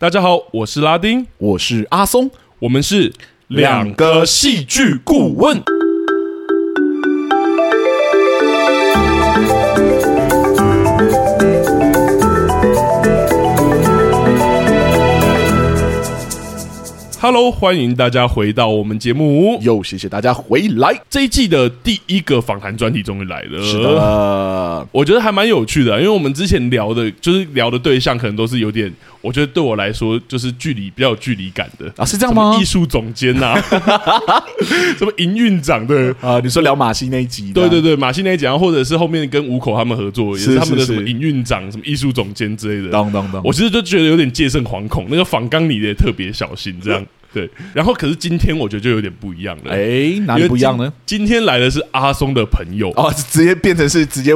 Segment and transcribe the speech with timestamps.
[0.00, 3.12] 大家好，我是拉丁，我是阿松，我们是
[3.48, 5.62] 两个戏剧顾问。
[17.22, 19.58] Hello，欢迎大家回到我们节目。
[19.60, 20.98] 又谢谢大家回来。
[21.10, 23.62] 这一季的第一个访谈专题终于来了。
[23.62, 28.90] 是的，我觉得还蛮有趣的，因为我们之前聊的，就是聊的对象可能都是有点，
[29.20, 32.56] 我觉得对我来说就是距离比较有距离感的啊，是这样吗？
[32.60, 34.42] 艺术总监呐、啊，
[34.96, 36.40] 什么营运长的啊？
[36.42, 37.52] 你说聊马戏那一集？
[37.52, 42.90] 对对对，马戏那一集，或者是后面跟五口他们合作，也是他们的什么营运长、什么艺术总监之类的。
[42.90, 47.04] 当当当，我其实就觉得有点戒慎惶恐，那个仿纲里的也特别小心，这样。
[47.32, 49.72] 对，然后可是今天我觉得就有点不一样了。
[49.72, 50.92] 哎，哪里不一样呢？
[51.06, 54.32] 今天来的是阿松的朋友哦，直接变成是直接，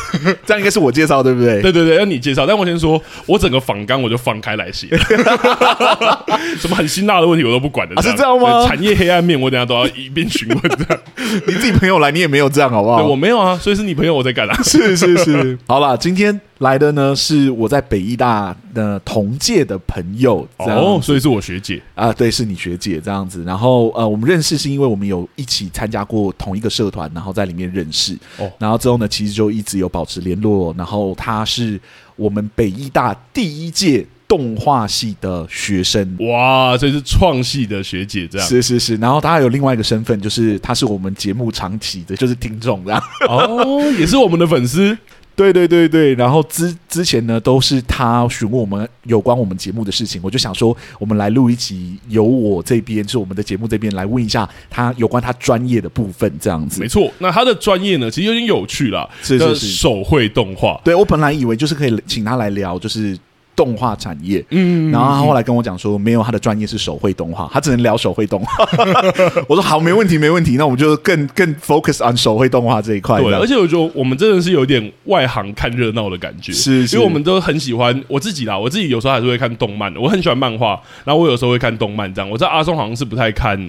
[0.46, 1.60] 这样应该是我介绍对不对？
[1.60, 2.46] 对对对，要你介绍。
[2.46, 4.88] 但我先说，我整个访纲我就放开来写，
[6.58, 7.94] 什么很辛辣的问题我都不管的。
[7.96, 8.66] 啊，是这样吗？
[8.66, 11.02] 产业黑暗面我等下都要一边询问这样。
[11.46, 13.02] 你自己朋友来，你也没有这样好不好？
[13.02, 14.62] 对，我没有啊，所以是你朋友我在干啊。
[14.62, 16.40] 是是是，好了，今天。
[16.58, 23.44] 来的呢是我在北艺大的同届的朋友，哦，所以是我学姐啊，对，是你学姐这样子。
[23.44, 28.18] 然后呃，我们认识是因为我们有一起参加过同一个社团，然后在里面认识。
[28.38, 30.74] 哦，然后之后呢，其实就一直有保持联络。
[30.76, 31.80] 然后他是
[32.16, 38.46] 我们北艺大第一届动画系的学生，哇，所以是创系的学姐这样。
[38.46, 43.02] 是是是，然后他还有另外一个身份，就是他是我们节目长期的，就是听众这样。
[43.28, 44.98] 哦，也是我们的粉丝。
[45.38, 56.80] 对对对对，然后之之前呢，都是他询问我们有关我们节目的事情，我就想说，我们来录一集，由我这边就是我们的节目这边来问一下他有关他专业的部分，这样子。
[56.80, 60.80] 没错，那他的专业呢，其实有点有趣啦，是是是，手绘动画。
[60.84, 63.16] 对，我本来以为就是可以请他来聊，就是。
[63.58, 68.64] 动画产业，嗯，然后他后来跟我讲说，没有，他的专业是手绘动画，他只能聊手绘动画。
[69.50, 73.20] 我说好，没问题，没问题，那我们就更更 focus on 手绘动画这一块。
[73.20, 82.30] 对，而且我觉得我们真的是有点外行看热闹的感觉，是，是，因为我们都很喜欢我自己啦，我自己有时候还是会看动漫，我很喜欢漫画，然后我有时候会看动漫这样。
[82.30, 83.68] 我知道阿松好像是不太看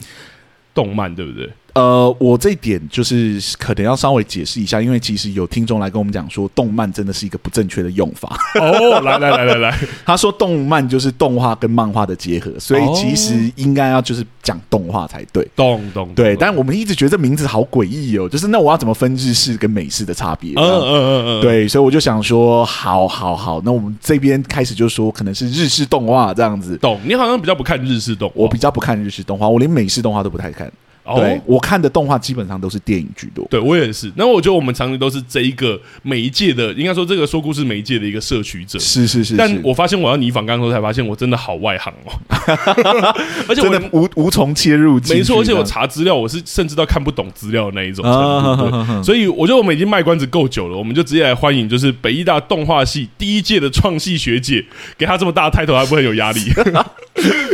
[0.75, 1.49] 动漫，对不对？
[1.73, 8.37] 呃，我这一点就是可能要稍微解释一下，因为其实有听众来跟我们讲说，动漫真的是一个不正确的用法。
[8.59, 15.47] 哦，来来来来来， 他说动漫就是动画跟漫画的结合，所以其实应该要就是讲动画才对。
[15.55, 20.53] 动动对，但我们一直觉得这名字好诡异哦，就是那我要怎么分日式跟美式的差别？
[20.55, 26.77] 嗯嗯嗯嗯，对，所以我就想说，好好好，那我们这边开始就说可能是日式动画这样子。
[26.77, 30.71] 懂，你好像比较不看日式动画，我比较不看日式动画，我连美式动画都不太看。
[31.15, 34.11] 对、哦、我看的动画基本上都是电影居多，对我也是。
[34.15, 38.77] 那我觉得我们常常都是这一个媒介的，应该说这个说故事媒介的一个摄取者。
[38.79, 39.37] 是是是，是。
[39.37, 42.13] 但我发现我要拟访刚刚说才发现我真的好外行哦，
[43.47, 44.99] 而且我真的无无从切入。
[45.09, 49.03] 没错，而且我查资料，我是甚至到看不懂资料的那一种程度。
[49.03, 54.63] 所以我觉得我们已经卖关子够久了，我们就直接来欢迎，就是北艺大动画系第一届的创系学姐，
[54.97, 56.41] 给她这么大的 title，还不会有压力。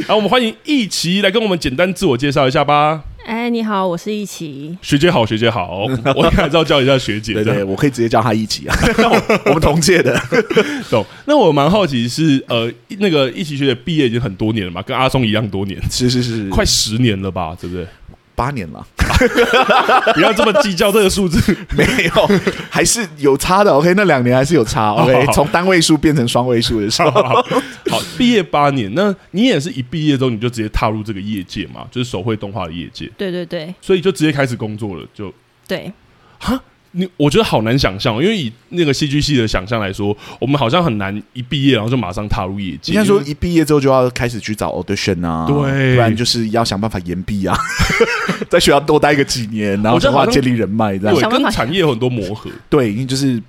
[0.07, 3.01] 然后我们欢迎一琪来跟我们简单自我介绍一下吧。
[3.25, 4.78] 哎，你好，我是一琪。
[4.84, 7.34] 学姐好，学姐好， 我还是要叫一下学姐。
[7.34, 8.75] 对，对对，我可以直接叫她一琪啊，
[9.46, 10.16] 我们同届的。
[10.91, 11.03] 懂？
[11.25, 17.86] 那我蛮好奇是呃，那个一琪学姐毕业已经很多年了嘛，跟阿松一样多年，是是是，快十年了吧，对不对？
[18.36, 18.86] 八年了，
[20.13, 22.30] 不要这么计较这个数字，没有，
[22.69, 23.72] 还是有差的。
[23.72, 24.92] OK，那两年还是有差。
[24.92, 27.46] OK，从单位数变成双位数的时候，
[27.90, 31.85] 好，毕业八年，那你也是一毕业之后你就直接踏入这个业界嘛？
[31.91, 33.09] 就是手绘动画的业界。
[33.18, 35.34] 对对对，所以就直接开始工作了，就
[35.68, 35.91] 对，
[36.40, 36.59] 哈。
[36.97, 42.94] 你我觉得好难想象，因为以那个戏剧系的想象来说，我们好像很难一毕业然后就马上踏入业界。
[42.94, 47.53] 应该说一毕业之后就要开始去找 audition 啊，对，不然就是要想办法延毕啊，
[48.50, 52.50] 在学校多待个几年，然后的话建立人脉，这样对，跟产业有很多磨合。
[52.69, 53.44] 对，因为就是。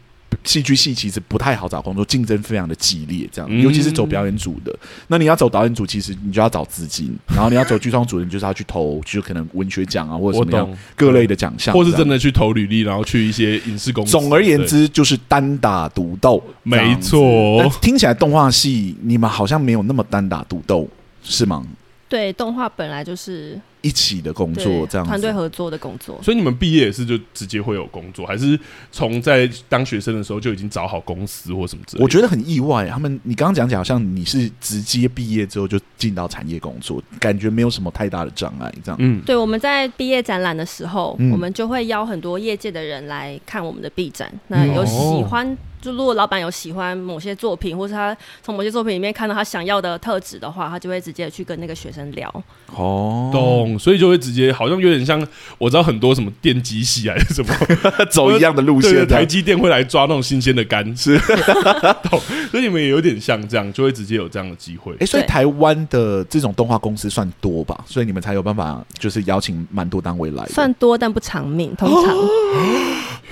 [0.46, 4.72] 戏剧系其实不太好找工作，竞争非常的激烈，这样，尤其是走表演组的。
[4.72, 14.12] 嗯、那你要走导演组，其实你就要找资金，然后你要走剧创组，你就是要去投，就可能文学奖啊，或者什么样各类的奖项，或是真的去投履历，然后去一些影视公司。
[14.12, 17.68] 总而言之，就是单打独斗，没错。
[17.82, 20.88] 听起来动画系你们好像没有那么单打独斗，
[21.22, 21.66] 是吗？
[22.08, 23.60] 对，动画本来就是。
[23.86, 26.20] 一起的工作，这样团队合作的工作。
[26.20, 28.58] 所以你们毕业也是就直接会有工作，还是
[28.90, 32.04] 从在当学生的时候就已经找好公司或什么之类的？
[32.04, 38.96] 我觉得很意外，他们你刚刚讲讲，好像你是直接毕业之后就进到产业工作，感觉没有什么太大的障碍，这样。
[38.98, 45.46] 嗯，对，我们在毕业展览的时候，嗯、我们就会邀很多业界的人来看我们的毕展，那有喜欢。
[45.46, 52.28] 嗯哦就如果老板有喜欢某些作品，或是他从某些作品里面看到他想要的特质的话，他就会直接去跟那个学生聊。
[52.74, 55.24] 哦，懂，所以就会直接好像有点像
[55.58, 57.54] 我知道很多什么电机系还是什么
[58.10, 61.18] 走一样的路线，对，台积电会来抓那种新鲜的肝，是
[62.08, 62.20] 懂。
[62.50, 64.92] 所以你们也有点像这样，就会直接有这样的机会。
[64.94, 67.78] 哎、欸，所以台湾的这种动画公司算多吧？
[67.86, 70.44] 所以你们才有办法就是邀请蛮多单位来。
[70.46, 72.16] 算多，但不长命，通常。
[72.16, 72.28] 哦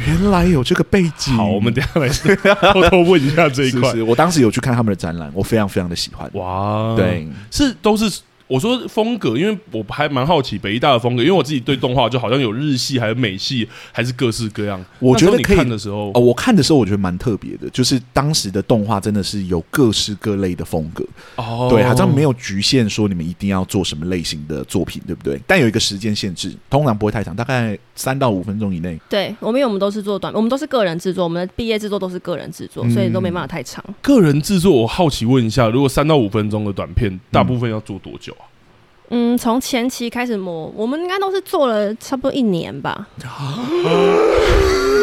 [0.07, 1.35] 原来有这个背景。
[1.35, 2.09] 好，我们等下来
[2.73, 3.95] 偷偷问一下这一块。
[4.03, 6.29] 我当时有去看他们的展览，我非常非常的喜欢。
[6.35, 8.11] 哇，对，是都是。
[8.47, 14.85] 我说风格，因为我还蛮好奇北艺大的风格，因为我自己对动画就好像有日系，还有美系，还是各式各样。
[14.99, 21.05] 我觉得你看的时候，哦，我看的时候我觉得蛮特别的，就是当时的动画真的是有各式各类的风格。
[21.37, 25.41] 哦，对，好像没有局限说你们一定要做什么类型的作品，对不对？
[25.47, 29.01] 但有一个时间限制，通常不会太长，大概三到五分钟以内。
[29.09, 33.83] 对，我们因为我们都是做短，我们都是个人制作，我们的毕业制作都是个人制作，所以都没办法太长。
[33.89, 38.44] 嗯，个人制作，我好奇问一下，如果三到五分钟的短片，大部分要做多久啊？
[39.11, 43.07] 嗯，从前期开始磨，我们应该都是做了差不多一年吧。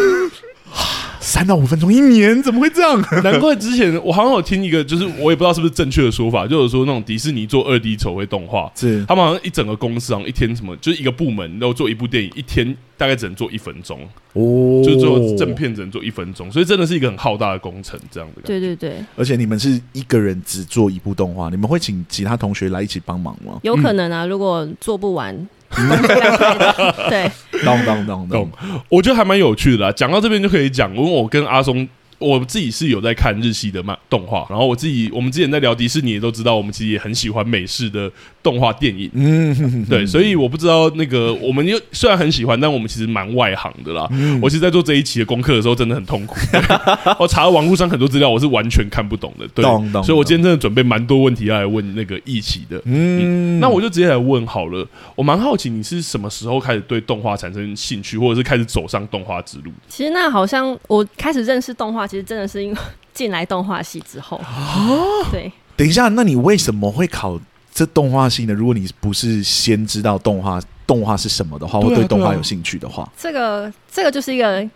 [1.32, 3.02] 三到五分钟一年，怎么会这样？
[3.24, 13.98] 难怪之前我好像有听一个，就是我也不知道是不是正确的说法，就是说那种迪士尼做二 D 手绘动画，是他们好像一整个公司，好像一天什么，就是一个部门，然后做一部电影，一天大概只能做一分钟
[14.34, 18.42] 哦，就是做正片只能做一分钟，所以真的是一个很浩大的工程，这样的。
[18.44, 23.58] 对对对，而且你们是一个人只做一部动画，你们会请其他同学来一起帮忙吗？
[23.64, 25.48] 有可能啊，如果做不完。
[27.10, 27.32] 对，
[27.64, 28.52] 懂懂懂懂，
[28.90, 29.92] 我觉得还蛮有趣的啦。
[29.92, 31.88] 讲到这边就可以讲，因为我跟阿松。
[32.20, 38.12] 我自己是有在看日系的漫动画，然后我自己我们之前在聊迪士尼也都知道，我们其实也很喜欢美式的
[38.44, 39.10] 动画电影。
[39.14, 44.08] 嗯，对，所以我不知道那个我们又虽然很喜欢，但我们其实蛮外行的啦。
[44.12, 46.36] 嗯、我其实，在做这一期的功课的时候，真的很痛苦。
[47.20, 49.48] 我查了网络上很多资料，我是完全看不懂的。
[49.50, 49.64] 对，
[50.04, 52.82] 所以我今天真的准备蛮多问题要来问那个一起的。
[52.86, 54.88] 嗯，那我就直接来问好了。
[55.16, 59.72] 我蛮好奇你是什么时候开始对动画产生兴趣，或者是开始走上动画之路？
[59.88, 62.06] 其实那好像我开始认识动画。
[62.06, 62.78] 其实真的是因为
[63.14, 64.90] 进来动画系之后啊，
[65.32, 65.50] 对。
[65.78, 67.40] 等一下，那你为什么会考
[67.74, 68.54] 这动画性的？
[68.54, 74.68] 如果你不是先知道动画动画是什么的话，或对动画有兴趣的话，这个这个就是一个。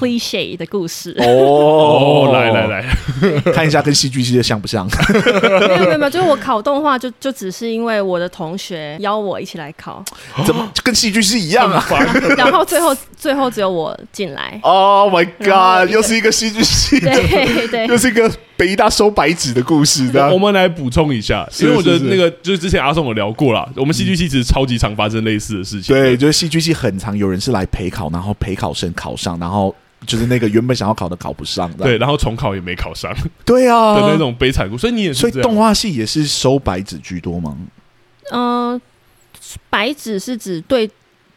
[0.00, 2.82] cliche 的故事哦，来来来，
[3.52, 4.88] 看一下跟戏剧系的像不像？
[5.12, 10.02] 没有没有没有，就是我考动画就就只是因为我的同学邀我一起来考，
[10.46, 11.84] 怎么跟戏剧系一样啊？
[12.38, 14.58] 然后最后最后只有我进来。
[14.62, 15.92] Oh my god！
[15.92, 20.10] 又是一个戏剧系，对对，又是一个北艺大收白纸的故事。
[20.32, 25.94] 我们来补充一下，因为我觉得那个就是之前阿松有聊过啦，我们戏剧系其实超级常发生类似的事情。
[25.94, 29.74] 对，就是戏剧系很常有人是来陪考，然后陪考生考上，然后。
[30.04, 33.14] 就是那个原本想要考的考不上，对，然后重考也没考上，
[33.46, 34.76] 对啊的那种悲惨故。
[34.76, 37.56] 所以你也是，所以动画系也是收白纸居多吗？
[38.32, 38.80] 嗯、呃，
[39.70, 40.90] 白纸是指对，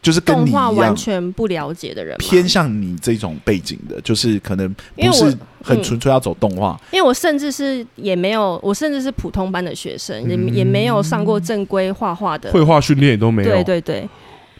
[0.06, 6.94] 就是跟你一样完全不了解的人，偏向你这种背景的，就是可能不是很纯粹要走动画、嗯。
[6.94, 13.50] 因为我甚至是也没有，我甚至是普通班的学生，也、嗯、也没有上过正规画画的绘画训练，也都没有。
[13.50, 14.08] 对对对。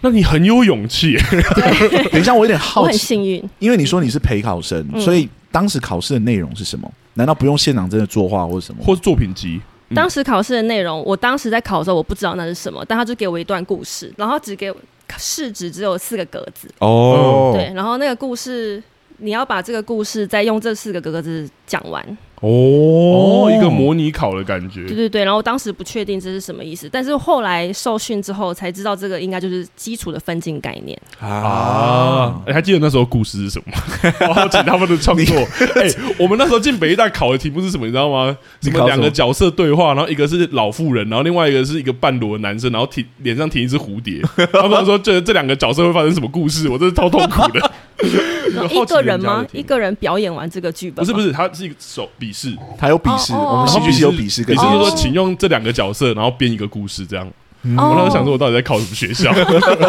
[0.01, 1.17] 那你很有勇气。
[2.11, 2.87] 等一下，我有点好奇。
[2.87, 6.91] 我很幸运，因为你说你是陪考生，嗯、所以当时考试的内容是什么？
[7.15, 8.83] 难道不用现场真的作画或者什么？
[8.85, 9.61] 或是作品集？
[9.91, 14.75] 嗯、当时考试的内容，我当时在考的时候，我不知道那是什么，但他就给我一段故事，然后只给
[15.09, 16.69] 我试纸只有四个格子。
[16.81, 18.83] 哦、嗯，对，然后那个故事，
[19.19, 22.19] 你要把这个故事再用这四个格子讲完。
[22.43, 24.87] 哦，一个模拟考的感觉。
[24.87, 32.39] 对对对，然后当时不确定这是什么意思，但是后来受训之后才知道，这个应该就是基础的分镜概念啊。
[32.47, 33.83] 哎，还记得那时候故事是什么吗？
[34.29, 35.35] 我好奇他们的创作。
[35.81, 37.87] 哎，我们那时候进北艺大考的题目是什么？
[37.87, 38.37] 你知道吗？
[38.61, 44.21] 什么两个角色对话，然后一个是老妇人，然后另外一个是一个半裸的男生，然后停脸上停一只蝴蝶。
[44.53, 46.69] 他们说这这两个角色会发生什么故事？
[46.69, 47.73] 我真是超痛苦的。
[48.71, 49.45] 一个人吗？
[49.53, 51.05] 一个人表演完这个剧本？
[51.05, 54.43] 不是不是，他是一个手笔试，他有笔试，我们戏剧系有笔试。
[54.45, 57.27] 笔试就是说，请用这两个角色，然后编一个故事，这样。
[57.63, 59.33] 我那时候想说，我到底在考什么学校？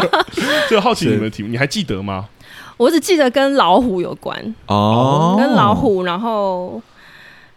[0.70, 2.28] 就好奇你们的题目，你还记得吗？
[2.78, 6.82] 我只记得跟老虎有关哦，跟老虎，然后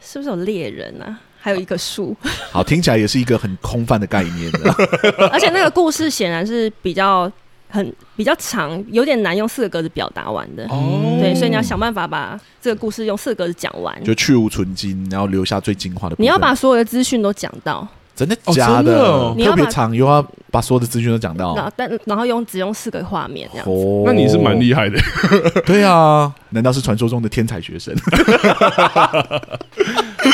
[0.01, 1.19] 是不是有猎人啊？
[1.43, 2.15] 还有一棵树。
[2.51, 4.75] 好，听起来也是一个很空泛的概念的。
[5.33, 7.31] 而且那个故事显然是比较
[7.71, 10.65] 很比较长，有点难用四个格子表达完的。
[10.65, 16.25] 哦，对，所以你要想办法把这个故事用四个格子讲完，就去芜存菁，然后留下最精华的部分。
[16.25, 17.87] 你要把所有的资讯都讲到。
[18.17, 19.35] 真的假的？
[19.43, 21.55] 特别长，又要把所有的资讯都讲到。
[21.57, 23.73] 那但然后用只用四个画面这样子。
[24.05, 24.99] 那你是蛮厉害的。
[25.65, 27.95] 对啊，难道是传说中的天才学生？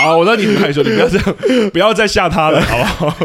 [0.01, 1.37] 好，我知道你很害羞，你不要这样，
[1.71, 3.17] 不要再吓他了，好不好？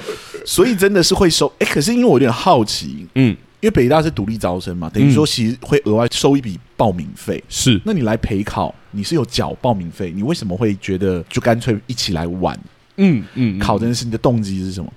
[0.46, 7.41] 所以真的是会收哎，可是因为我有点好奇，嗯，因为北大是独立招生嘛，等于说其实会额外收一笔报名费。
[7.48, 12.60] 是，那你来陪考，你是有缴报名费，你为什么会觉得就干脆一起来玩？
[12.98, 14.91] 嗯嗯，考这件事你的动机是什么？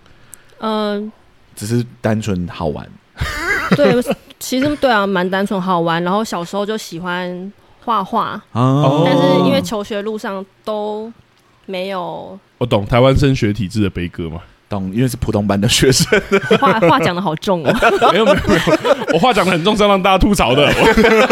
[0.59, 1.13] 嗯，
[1.55, 2.89] 只是单纯好玩。
[3.77, 3.95] 对，
[4.39, 6.03] 其实对啊，蛮单纯好玩。
[6.03, 7.53] 然后小时候就喜欢
[7.85, 11.13] 画画，但是因为求学路上都
[11.67, 12.39] 没有。
[12.59, 14.41] 我懂台湾升学体制的悲歌吗？
[14.69, 16.07] 懂，因为是普通班的学生，
[16.61, 17.73] 话话讲的好重哦。
[18.13, 20.73] 没有没有没有，我话讲的很重是要让大家吐槽的。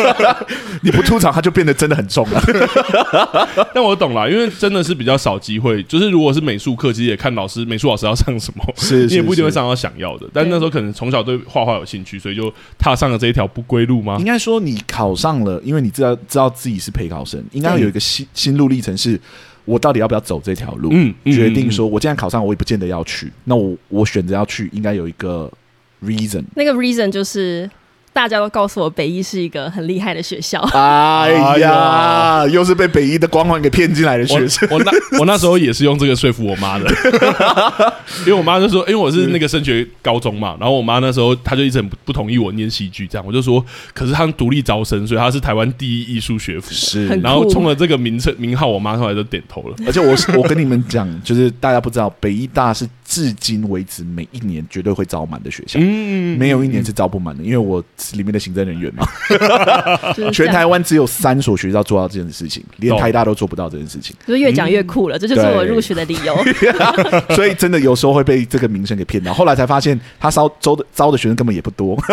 [0.83, 2.43] 你不吐槽，他就变得真的很重了。
[3.75, 5.83] 但我懂了，因为真的是比较少机会。
[5.85, 10.27] 就是如果是美术课，其实也看老师美术老师要上什么，是你也不一定会上到想要的。
[10.33, 14.17] 但那时候可能从小对画画有兴趣，所以就踏上了这一条不归路吗？
[14.19, 19.21] 应该说你考上了，因为你知道知道自己是陪考生，应该有一个心心路历程是。
[19.65, 20.91] 我到底要不要走这条路？
[20.93, 23.33] 嗯，决定说，我既然考上，我也不见得要去。
[23.45, 25.51] 那我我选择要去，应该有一个
[26.03, 26.43] reason。
[26.55, 27.71] 那个 reason 就是。
[28.13, 30.61] 大家都告诉我北医是一个很厉害的学校。
[30.73, 34.69] 哎呀，又是被北医的光环给骗进来的学生。
[34.71, 36.87] 我那 我那时候也是用这个说服我妈的，
[38.21, 43.65] 因为我妈就说，因为我是那个升学高中嘛，然后我妈那时候她就一直很不同意我念戏剧，这样我就说，
[43.95, 49.77] 可是他们独立招生，所以他是台湾第一艺术学府，是，然后冲了这个名称名号，我妈后来就点头了。
[49.87, 57.83] 而且我我跟你们讲，就是大家不知道，北医大是至今为止每一年绝对会招满的学校，嗯，没有一年是招不满的，因为我。
[58.15, 59.07] 里面的行政人员嘛，
[60.33, 64.17] 全台湾只有三所学校做到这件事情，连台大都做不到这件事情。
[64.27, 66.37] 就是越讲越酷了，这就是我入学的理由。
[67.37, 71.97] 所以真的有时候会被这个名声给骗到，后来才发现他招招的招的学生根本也不多。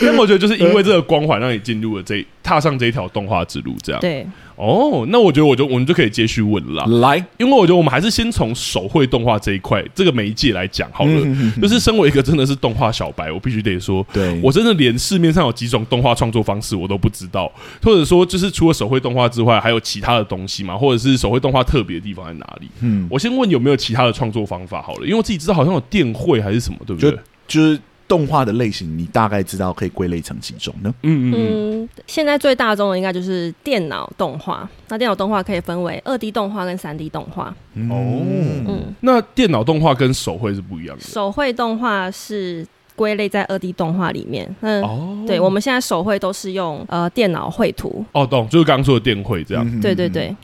[0.00, 4.26] 但我觉得就是因为这个光环，让你进入了这踏上这一条动画之路，这样对。
[4.56, 6.84] 哦，那我觉得我就我们就可以接续问了。
[7.00, 11.12] 来，因为我觉得我们还是先从手绘动画这一块这个媒介来讲好了。
[11.24, 20.76] 嗯、就是身为一个真的是动画小白，我必须得说，对我真的连市面上有几种动画创作方式我都不知道，或者说就是除了手绘动画之外，还有其他的东西吗？
[20.76, 22.68] 或者是手绘动画特别的地方在哪里？
[22.80, 27.10] 嗯，我先问有没有其他的创作方法好了，因为我自己知道好像有电绘还是什么，对不对？
[27.10, 27.78] 就就是。
[28.08, 30.94] 动画的类型，你大概知道可以归类成几种呢？
[31.02, 31.34] 嗯嗯
[31.82, 34.68] 嗯，现在最大宗的应该就是电脑动画。
[34.88, 37.54] 那电脑动画可以分为二 D 动画跟三 D 动画。
[37.90, 38.22] 哦，
[38.68, 41.02] 嗯，那电脑动画跟手绘是不一样的。
[41.02, 44.54] 手绘动画是归类在二 D 动画里面。
[44.60, 48.04] 嗯，哦，对，我们现在手绘都是用呃电脑绘图。
[48.12, 49.66] 哦，懂，就是刚刚说的电绘这样。
[49.66, 50.34] 嗯、对对对。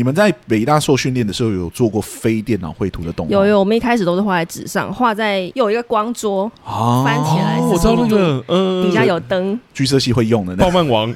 [0.00, 3.32] 你们在北大受训练的时候，有做过非电脑绘图的动画？
[3.32, 11.12] 有有，我们一开始都是画在纸上，画在有一个光桌，啊、翻起来，我知道那个，嗯，底下有灯，橘色系会用的， 爆漫王，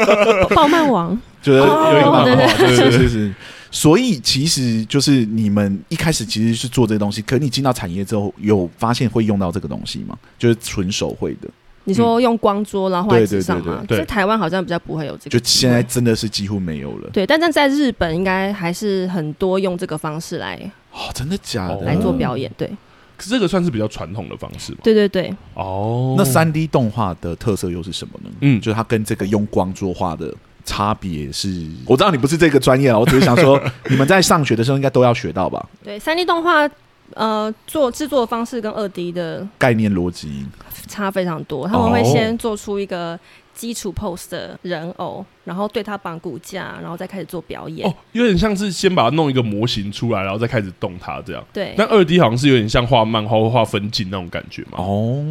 [0.54, 3.34] 爆漫王，就是有一个漫画，对对对，是是是。
[3.72, 10.14] 所以其实就是你们一开始其实是做这个东西，可你进到产业之后，有发现会用到这个东西吗？
[10.38, 11.48] 就是纯手绘的。
[11.86, 13.82] 你说用光桌然后画在纸上吗？
[13.88, 15.38] 在台湾好像比较不会有这个。
[15.38, 17.08] 就现在真的是几乎没有了。
[17.12, 20.60] 对，但但在日本应该还是很多用这个方式来。
[20.92, 21.80] 哦，真的假的？
[21.82, 22.68] 来做表演，对。
[23.16, 24.78] 可是这个算是比较传统的方式吗？
[24.82, 25.32] 对对对。
[25.54, 28.30] 哦，那三 D 动画的特色又是什么呢？
[28.40, 31.64] 嗯，就是它跟这个用光桌画的差别是。
[31.86, 35.64] 我知道你不是这个专业啊，我只是想说， 你们在上学的时候应该都要学到吧？
[35.84, 36.68] 对，三 D 动画。
[37.14, 40.46] 呃，做制作的方式跟二 D 的概念逻辑
[40.88, 41.66] 差非常多。
[41.66, 43.18] 他们会先做出一个
[43.54, 47.88] 基础 pose 的人偶，然后对他绑骨架，然后再开始做表演。
[47.88, 51.42] 哦，有点像是先把它弄一个模型出来，然后再开始动它这样。
[51.52, 51.74] 对。
[51.76, 54.78] 但二 D 好像是有点像画漫画或画分镜那种感觉嘛。
[54.78, 55.24] 哦。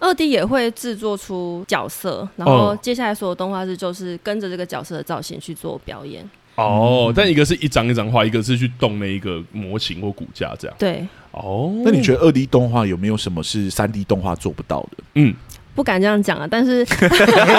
[0.00, 6.28] 二 D 也会制作出角色，然后接下来所有动画师就是跟着这个角色的造型去做表演。
[6.64, 10.76] 哦，但一个是一张一张画，一个是去动那一个模型或骨架这样。
[10.78, 11.06] 对。
[11.32, 15.04] 哦，那你觉得二 D 动画有没有什么是三 D 动画做不到的？
[15.14, 15.32] 嗯，
[15.76, 16.84] 不敢这样讲啊，但是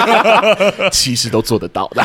[0.92, 2.04] 其实都做得到的。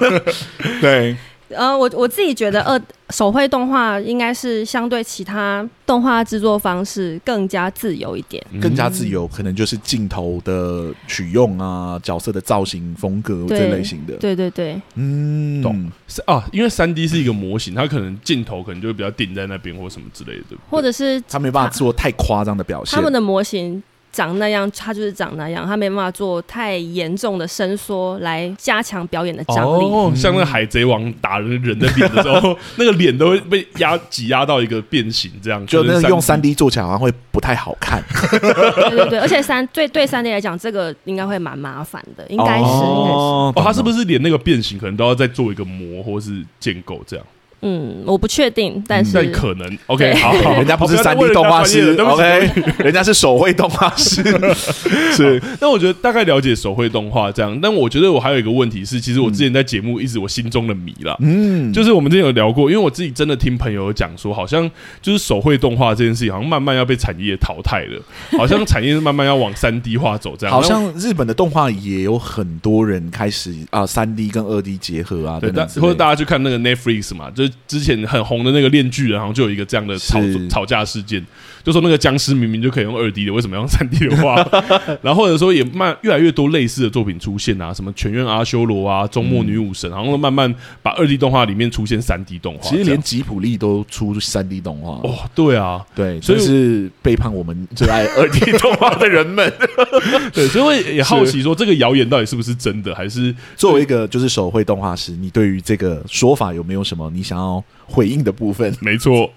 [0.80, 1.14] 对，
[1.56, 2.80] 呃，我我自己觉得二
[3.10, 14.14] 手绘动画应该是相对其他动画制作方式更加自由一点，更加自由，可能就是镜头的取用啊，角色的造型风格这类型的。
[14.16, 15.90] 对对对，嗯，懂。
[16.08, 23.82] 是啊，因为三 D 是一个模型，它可能镜头可能就会比较定在那边或什么之类的，或者是他没办法做太夸张的表现，他们的模型。
[24.14, 29.84] 长那样，他就是长那样，他没办法做太严重的伸缩来加强表演的张力。
[29.86, 38.00] 哦，像那个海贼王打人人的脸的时候， 那个脸都会被压挤压到一个变形，这样就那个用三 D 做起来好像会不太好看。
[38.30, 43.16] 对对对，而且三对对三 D 来讲，这个应该会蛮麻烦的，应该是，哦、应该是。
[43.16, 47.26] 哦，他是不是连那个变形可能都要再做一个模或是建构这样？
[47.66, 49.78] 嗯，我不确定，但是但可能。
[49.86, 52.50] OK，好，好，人家不是三 D 动画师，OK，
[52.84, 54.22] 人家是手绘动画师。
[55.16, 57.58] 是，那我觉得大概了解手绘动画这样。
[57.62, 61.16] 但我觉得我还有一个问题是，其实我之前在节目一直我心中的谜啦。
[61.20, 68.02] 嗯，就是我们之前有聊过，因为我自己真的听朋友讲说，好像就是手绘动画这件事情，好像慢慢要被产业淘汰了，
[68.36, 70.54] 好像产业慢慢要往三 D 化走这样。
[70.54, 77.53] 好像日本的动画也有很多人开始啊，三 D 跟二 D 结合啊，对，或者大家去看那个 Netflix 嘛，就是。
[77.66, 81.24] 之前很红的那个《链锯人》，好像就有一个这样的吵吵架事件，
[81.64, 84.36] 就说那个僵尸明明就可以用二 D 的，为什么要用三 D 的画？
[85.02, 92.68] 然后或者说也慢越来越多类似的作品出现啊，什么《全院阿修罗》啊，《终末女武神》，然后慢慢把二 D 动画里面出现三 D 动画。
[92.68, 99.50] 其实连吉普力都出三 D 动画哦，对啊，对，所以是背叛我们最爱二 D 动画的人们。
[100.34, 102.94] 对，所以我也好奇说，这个谣言到底是不是真的？
[102.94, 107.64] 还是作为一个就是手绘动画师，你对于这个说法有没有什么你想要？
[107.86, 109.30] 回应的部分，没错。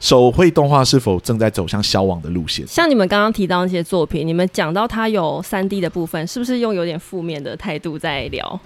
[0.00, 2.66] 手绘动画是否正在走向消亡的路线？
[2.66, 8.60] 像你们刚刚提到那些作品，你们讲到它有三 D 的部分，是不是用有点负面的态度在聊？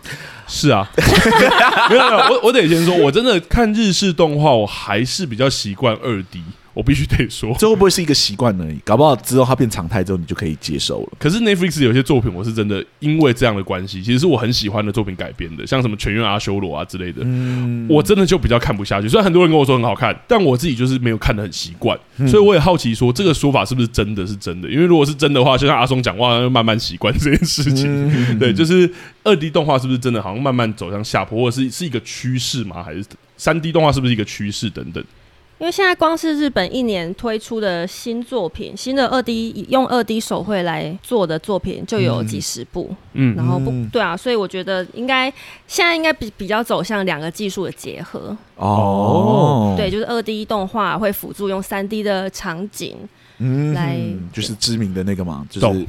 [0.47, 0.91] 是啊，
[1.89, 6.43] 没有没有，我我得先说，我真的看日式动画，我还是比较习惯二 D。
[6.75, 8.79] 我必须得说， 这会不会是一个习惯而已？
[8.85, 11.09] 搞不好之后它变常态之后，你就可以接受了。
[11.19, 19.09] 可是 Netflix 有些作品，我是真的因为这样的关系，其实是我很喜欢的作品改编的，像什么《全员阿修罗》啊之类的，嗯，我真的就比较看不下去。
[19.09, 21.99] 虽然很多人跟我说很好看，但我自己就是没有看的很习惯，
[22.29, 24.69] 所以我也好奇说这个说法是不是真的是真的？
[24.71, 27.87] 因为如果是真的话，就像阿松讲话，就慢慢习惯这件事情。
[27.87, 28.91] 嗯、对，就是
[29.25, 32.83] 二 D 动画是不是真的好像慢慢走向下坡，或者是是一个趋势吗？
[32.83, 33.05] 还是
[33.37, 35.05] 三 D 动画是不是一个趋势等等？
[35.63, 45.33] 因为现在光是日本一年推出的新作品，新的二 D 用二 D 手绘来做的作品就有几十部，嗯，然后不对啊，所以我觉得应该
[45.69, 48.37] 现在应该比比较走向两个技术的结合。
[48.57, 52.97] 哦，对，就是二 D 动画会辅助用三 D 的场景，
[53.39, 53.97] 嗯，来
[54.33, 55.87] 就是知名的那个嘛，就是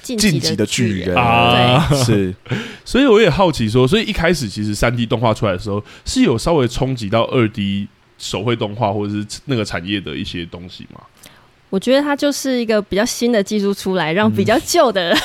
[0.00, 2.34] 进击的巨人啊，是，
[2.86, 7.86] 所以我也好奇说，所以一开始其实三 D 动画出来的时候是有稍微冲击到二 D。
[8.20, 11.00] 手绘动画或者是那个产业的一些东西吗？
[11.70, 15.16] 我觉得它就是一个比较新的技术出来，让比较旧的人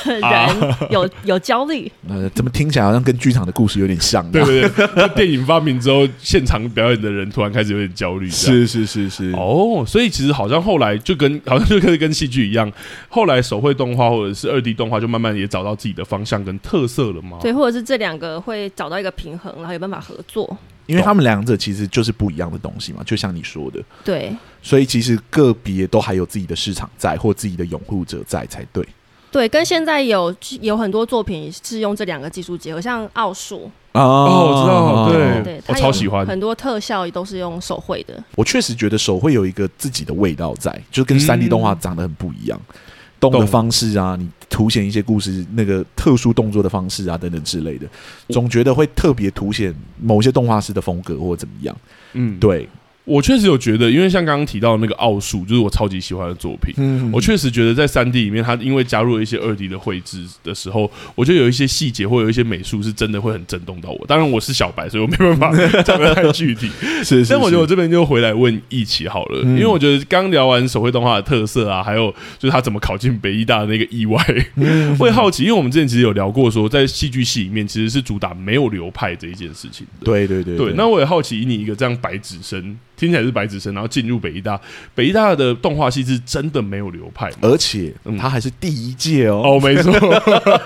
[0.92, 1.92] 有、嗯、有焦虑。
[2.08, 4.24] 呃，怎么听起来好像跟剧场的故事有点像？
[4.32, 4.88] 对不对？
[4.96, 8.30] 那电影发明之后，现场表演的人突然开始有点焦虑。
[8.30, 9.32] 是是是是。
[9.32, 12.72] 哦，所以其实好像后来就跟 好像就可以跟戏剧一样，
[13.10, 17.40] 后来手绘动画或者是二 D 动画就慢慢也找到自己的方向跟特色了吗？
[17.42, 20.56] 对，或者是这两个会找到一个平衡，然后有办法合作。
[20.86, 28.88] 因为他们两者其实就是不一样的东西嘛，就像你说的，对，所以其实个别都还有自己的市场在，或自己的拥护者在才对。
[29.32, 33.70] 对，跟现在有有很多作品是用这两个技术结合，像奥数。
[33.92, 38.24] 哦，我知道，对，对，我超喜欢，很多特效也都是用手绘的。
[38.36, 42.60] 我确实觉得手绘有一个自己的味道在，就跟三 D 动画长得很不一样。
[42.70, 42.76] 嗯
[43.18, 47.88] 动的方式啊，你凸显一些故事那个特殊动作的方式啊，等等之类的，
[48.30, 51.76] 总觉得会特别凸显某些动画师的风格或怎么样。
[52.14, 52.68] 嗯，对。
[53.06, 56.74] 我确实有觉得，因为像刚刚提到那个奥数，就是我超级喜欢的作品。
[56.78, 64.06] 嗯，我确实觉得在三 D 里面，它因为加入了一些二 D 的绘制的时候，我觉得有一些细节或有一些美术是真的会很震动到我。
[64.08, 65.52] 当然我是小白，所以我没办法
[65.84, 66.70] 讲得太具体。
[67.04, 74.20] 是，是，但我觉得我这边就回来问一起好了，因为我觉得刚聊完手绘动画的特色啊，还有就是他怎么考进北艺大的那个意外，
[74.98, 79.86] 会好奇，因为我们之前其实有聊过，说在戏剧系里面其实是主打没有流派这一件事情。
[80.04, 80.74] 对对对，对。
[80.74, 82.76] 那我也好奇，以你一个这样白纸生。
[82.98, 84.60] 听起来是白子生，然后进入北艺大。
[84.94, 89.42] 北艺大的动画系是真的没有流派，而且他还是第一届哦。
[89.44, 89.94] 哦，没错，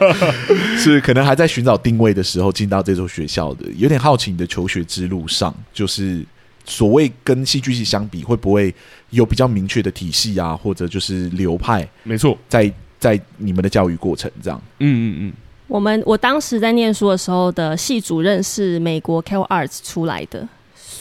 [0.77, 3.65] 是可能还在寻找定位的时候进到这所学校的。
[3.77, 6.23] 有点好奇你的求学之路上，就是
[6.65, 8.73] 所谓跟戏剧系相比，会不会
[9.09, 11.87] 有比较明确的体系啊，或者就是流派？
[12.03, 14.61] 没错，在在你们的教育过程这样。
[14.79, 15.33] 嗯嗯嗯。
[15.67, 20.47] 我们我当时在念书的时候的系主任是美国 CalArts 出来的，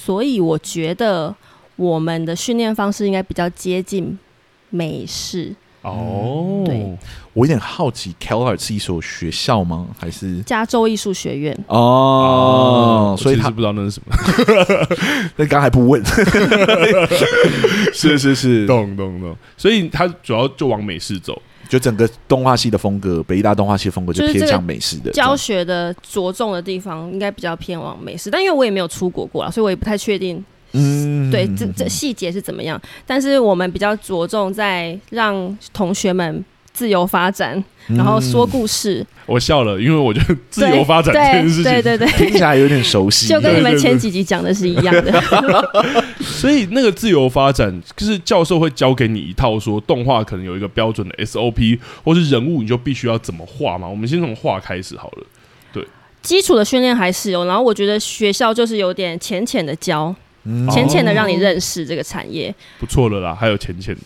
[0.09, 1.35] 所以我觉得
[1.77, 4.19] 我们的训练方式应该比较接近
[4.71, 5.55] 美式。
[5.83, 6.97] 哦，对，
[7.35, 9.87] 我有点好奇，CalArts 是一所学校吗？
[9.99, 11.55] 还是加州艺术学院？
[11.67, 14.17] 哦，所以他不知道那是什么，
[15.37, 16.03] 那刚还不问，
[17.93, 21.41] 是是是，懂懂懂，所以他主要就往美式走。
[21.69, 28.31] 就整个动画系的风格，北艺大动画系的风格就偏向美式的教学的着重的地方，应该比较偏往美式。
[28.31, 30.43] 但因为我也没有出国过啦，所以我也不太确定。
[30.73, 32.81] 嗯，对，这这细节是怎么样？
[33.07, 36.45] 但是我们比较着重在让同学们
[36.79, 39.05] 自由发展，然后说故事。
[39.27, 45.13] 我笑了，因为我觉得自由发展这件事情，对对对，听起来有点熟悉，就跟你们前几集讲的是一样的。
[46.23, 53.89] 所以那个自由发展，就是教授会教给你一套说动画可能有一个标准的 SOP，或是人物你就必须要怎么画嘛。
[53.89, 55.27] 我们先从画开始好了。
[55.73, 55.85] 对，
[56.23, 60.15] 基础的训练还是有，然后我觉得学校就是有点浅浅的教，
[60.71, 63.35] 浅浅的让你认识这个产业，不错了啦。
[63.35, 64.03] 还有浅浅的。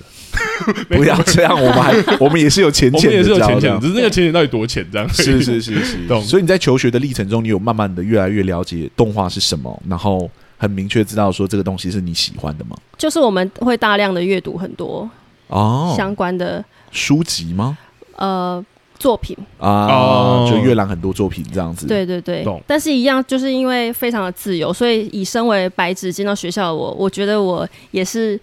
[0.88, 4.86] 不要这样，我们还我们也是有浅浅的，也是有浅浅，只是那个浅浅到底多浅？
[4.92, 6.22] 这样是是是是，懂。
[6.22, 12.76] 所以你在求学的历程中，你有慢慢的越来越了解动画是什么，然后很明确知道说这个东西是你喜欢的吗？
[12.96, 15.08] 就是我们会大量的阅读很多
[15.48, 17.76] 哦相关的书籍吗？
[18.16, 18.64] 呃，
[18.98, 21.86] 作品啊，就阅览很多作品这样子。
[21.86, 28.38] 对对对，但是一样，就是因为非常的自由，所以以身为白纸进到学校的，我我觉得我也是。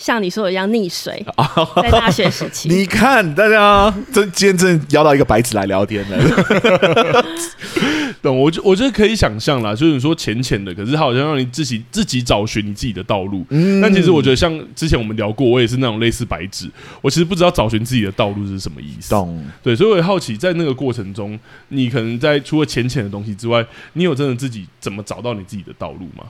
[0.00, 1.22] 像你说的一样溺水，
[1.82, 7.24] 在大学时期，你看大家，真今天真的邀到一个白纸来聊天了。
[8.22, 8.38] 懂？
[8.38, 13.44] 我就我觉得可以想象啦，就是你说浅浅的，可是他好像让你自己自己找寻你自己的道路。
[13.50, 16.70] 嗯，但其实我觉得，像之前我们聊过，我也是那种类似白纸，
[17.02, 19.10] 我其实不知道找寻自己的道路是什么意思。
[19.10, 19.44] 懂？
[19.62, 26.24] 对，所以我也好奇，在那个过程中，你可能在除了浅浅的东西之外，你有真的自己怎么找到你自己的道路吗？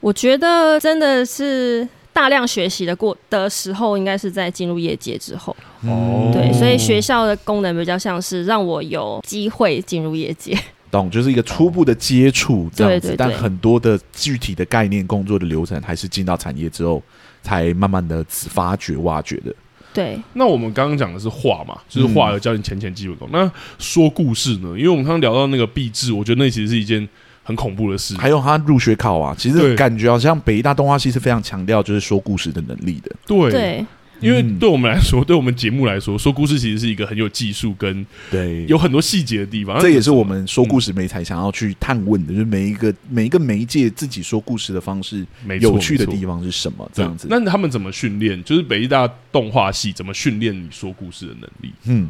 [0.00, 1.86] 我觉得真的是。
[2.14, 5.54] 大量学习的过的时候，应该是在进入业界之后。
[5.82, 10.56] 哦，对，所以学校的功能比较像是让我有机会进入业界，
[10.92, 13.08] 懂，就是一个初步的接触这样子。
[13.08, 17.02] 对对对，但很多的具体的概念、工作的流程，还是进到产业之后
[17.42, 19.52] 才慢慢的发掘、挖掘的。
[19.92, 20.16] 对。
[20.34, 23.28] 那我们刚刚讲的是画嘛，就是画有教你浅浅基本功。
[23.32, 24.68] 那说故事呢？
[24.78, 27.08] 因为我们刚刚聊到那个壁纸，我觉得那其实是一件。
[27.44, 33.14] 很恐怖的事，还有他入学考啊，其实感觉好像北艺大动画系是非常强调就是说故事的能力的。
[33.26, 33.86] 对，对，
[34.20, 39.78] 因为对我们来说，对我们节目来说，说故事其实是一个很有技术跟对有很多细节的地方。
[39.78, 45.26] 这也是我们说故事媒才想要去探问的，就是每一个每一个媒介自己说故事的方式，
[45.60, 46.90] 有趣的地方是什么？
[46.94, 47.26] 这样子。
[47.28, 48.42] 那他们怎么训练？
[48.42, 51.72] 就是北艺大动画系怎么训练你说故事的能力？
[51.84, 52.08] 嗯。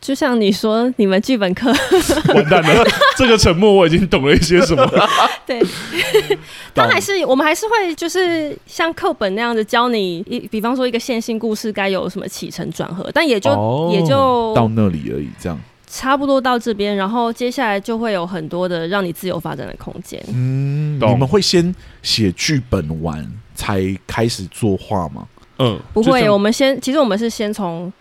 [0.00, 1.72] 就像你说，你们剧本课
[2.32, 2.84] 完蛋了，
[3.16, 4.88] 这个沉默我已经懂了一些什么。
[5.44, 5.60] 对，
[6.72, 20.22] 但还是我们还是会就是像课本那样子教你一，比方说一个线性故事该有什么起承转合，但也就、哦、也就到那里而已，这样差不多到这边，然后接下来就会有很多的让你自由发展的空间。
[20.32, 25.26] 嗯，你们会先写剧本完才开始作画吗？
[25.58, 27.92] 嗯，不会，我们先其实我们是先从。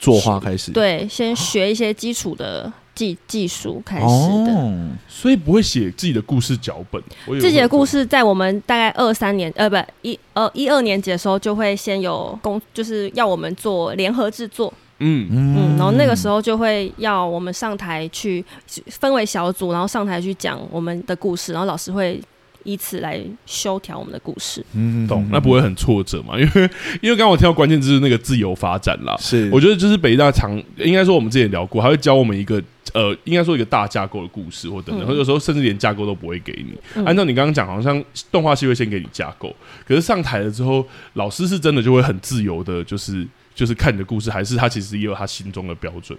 [0.00, 7.00] 作画开始，对，先学一些基础的技技术开始的，哦，所以不会写自己的故事脚本。
[7.38, 18.42] 自己的故事在我们大概二三年，呃，不一呃一二年级的时候，就会先有工，就是要我们做联合制作，嗯嗯，然后那个时候就会要我们上台去
[18.86, 22.20] 分为小组，然后上台去讲我们的故事，然后老师会。
[22.64, 25.26] 以此来修调我们的故事，嗯，懂？
[25.30, 26.38] 那不会很挫折嘛？
[26.38, 26.70] 因为
[27.00, 36.74] 因为刚刚我听到关键字是那个自由发展啦，是，我觉得就是北大常应该说我们之前聊过，还会教我们一个呃，应该说一个大架构的故事或等等，或者有时候甚至连架构都不会给你。
[36.94, 39.54] 嗯、按照你刚刚讲，好像动画系会先给你架构，
[39.86, 46.18] 可是上台了之后，老师是真的就会很自由的，就是就是看你的故事，还是他其实也有他心中的标准？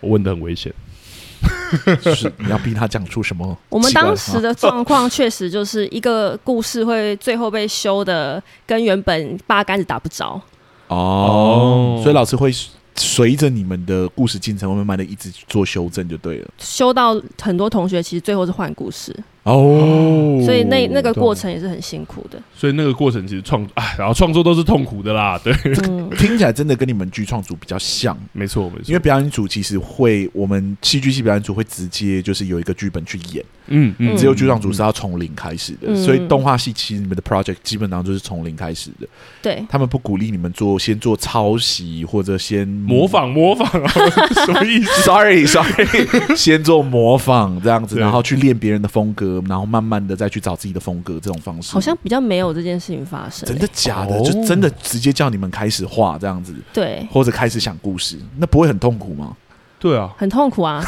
[0.00, 0.72] 我问的很危险。
[2.02, 3.56] 就是你要逼他讲出什么？
[3.68, 10.40] 我们当时的状况确实就是一个故事会最后被修的跟原本八竿子打不着
[10.88, 12.52] 哦，所以老师会
[12.94, 16.48] 随着你们的故事进程，会慢慢的一直做修正就对了。
[16.58, 22.40] 修到很多同学其实最后是换故事哦，所以那那个过程也是很辛苦的。
[22.54, 25.38] 所以那个过程其实创啊，然后创作都是痛苦的啦。
[25.44, 25.52] 对，
[25.88, 28.16] 嗯、 听起来真的跟你们剧创组比较像。
[28.32, 28.84] 没错，没错。
[28.86, 33.44] 因为表演组其实会，我们戏剧系表演组会直接就是有一个剧本去演。
[33.66, 34.16] 嗯嗯。
[34.16, 39.06] 只有剧创组是要从零开始的，嗯、所以动画系其实你们的 project 基本上就是从零开始的。
[39.42, 39.62] 对。
[39.68, 43.88] 他们不鼓励你们做先做抄袭或者先模仿模仿啊？
[44.46, 44.90] 什么意思？
[45.04, 53.46] Sorry Sorry，先做模仿这样子，然后去练别人的风格，然后慢慢的再去找自己的风格，这种方式好像比较没有这件事情发生。
[53.48, 54.20] 真的假的？
[54.22, 59.36] 就真的直接叫你们开始画这样子，对，或者开始想故事，那不会很痛苦吗？
[59.78, 60.82] 对啊，很痛苦啊。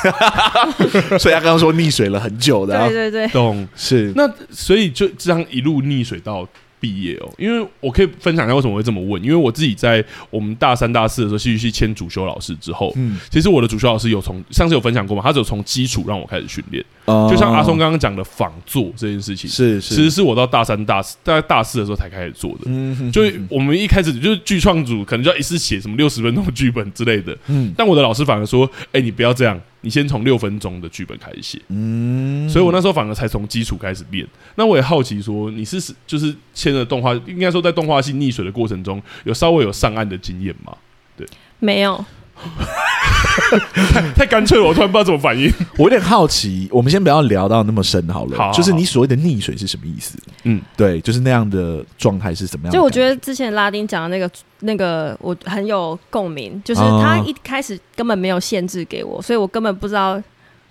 [1.19, 4.13] 所以他刚刚说溺水了很久的，对对对，懂是。
[4.17, 6.47] 那所以就这样一路溺水到。
[6.79, 29.61] 毕业哦，因为我可以分享一下为什么会这么问，因为我自己在我们大三、大四的时候，戏剧系签主修老师之后，嗯，其实我的主修老师有从上次有分享过嘛，他只有从基础让我开始训练，哦，就像阿松刚刚讲的仿作这件事情，是是，其实是我到大三、大四，大概大四的时候才开始做的，嗯，就我们一开始就是剧创组，可能就要一次写什么六十分钟的剧本之类的，嗯，但我的老师反而说，哎，你不要这样。
[29.87, 34.27] 你先从六分钟的剧本开始写，嗯，所以我那时候反而才从基础开始练。
[34.57, 40.77] 那我也好奇说，你是就是签了动画，应该说在动画系溺水的过程中，有稍微有上岸的经验吗？
[41.17, 41.25] 对，
[41.61, 42.05] 没有。
[43.93, 45.53] 太太干脆了，我突然不知道怎么反应。
[45.79, 48.37] 我有点好奇，我们先不要聊到那么深好了。
[48.37, 50.19] 好，就是你所谓的溺水是什么意思？
[50.45, 52.73] 嗯，对，就是那样的状态是怎么样？
[52.73, 56.61] 就我觉得之前拉丁讲的那个那个，我很有共鸣。
[56.65, 60.21] 就是他一开始根本没有限制给我，所以我根本不知道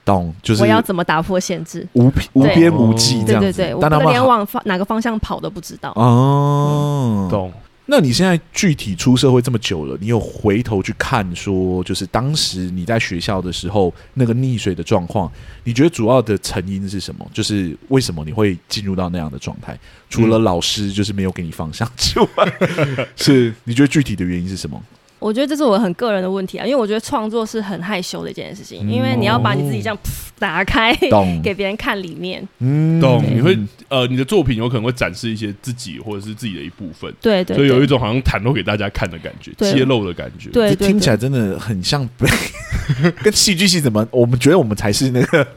[0.03, 3.51] 懂，就是我要怎么打破限制，无无边无际这样子。
[3.51, 5.91] 对对对，我连往方哪个方向跑都不知道。
[5.95, 7.51] 哦，懂。
[7.87, 15.31] 那你现在具体出社会这么久了，你有回头去看说，就是当时你在学校的时候那个溺水的状况，
[15.63, 17.29] 你觉得主要的成因是什么？
[17.31, 19.77] 就是为什么你会进入到那样的状态？
[20.09, 24.81] 除了老师就是没有给你方向之外，是你觉得具体的原因是什么？
[25.25, 29.97] 我觉得这是我很个人的问题啊，因为我觉得创作是很害羞的一件事情，嗯、因为你要把你自己这样
[30.37, 33.23] 打开，懂 给别人看里面，嗯，懂？
[33.33, 33.57] 你会
[33.89, 42.29] 呃，你的作品有可能会展示一些自己或者是自己的一部分，对对，所以有一种好像袒露给大家看的感觉，揭露的感觉，对，听起来真的很像被
[43.23, 44.07] 跟戏剧系怎么？
[44.11, 45.47] 我们觉得我们才是那个。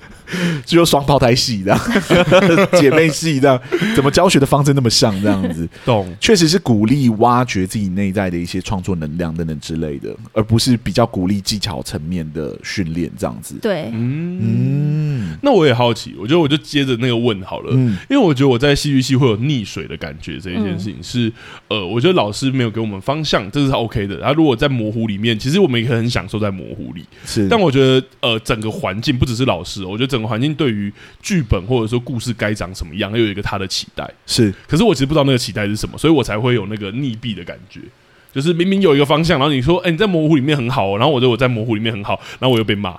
[0.65, 1.81] 只有双胞胎戏这样，
[2.81, 3.61] 姐妹戏这样，
[3.95, 5.69] 怎么教学的方针那么像这样子？
[5.85, 13.57] 懂，确实是鼓励挖掘自己内在的一些创作能量等等之类的，而不是比较鼓励技巧层面的训练这样子。
[13.63, 15.39] 对，嗯嗯。
[15.43, 21.33] 那我也好奇，我觉得我就接着那个问好了，嗯，因为我觉得我在戏剧系会有溺水的感觉，这一件事情是，
[21.69, 24.21] 呃，我觉得老师没有给我们方向，这是 OK 的。
[24.21, 27.47] 他如果在模糊里面，其实我们也可以很享受在模糊里，是。
[27.49, 34.09] 但我觉得，呃，整个环境不只是老师，我觉得整个环境对于剧本或者说故事该长什么样，又有一个他的期待。
[34.27, 37.81] 是，可是我其实不知道那个期待是什么，所以我才会有那个溺毙的感觉。
[38.33, 42.97] 就是明明有一个方向，然后你说，哎、欸，你在模糊里面很好，然后我觉得我在模糊里面很好，然后我又被骂。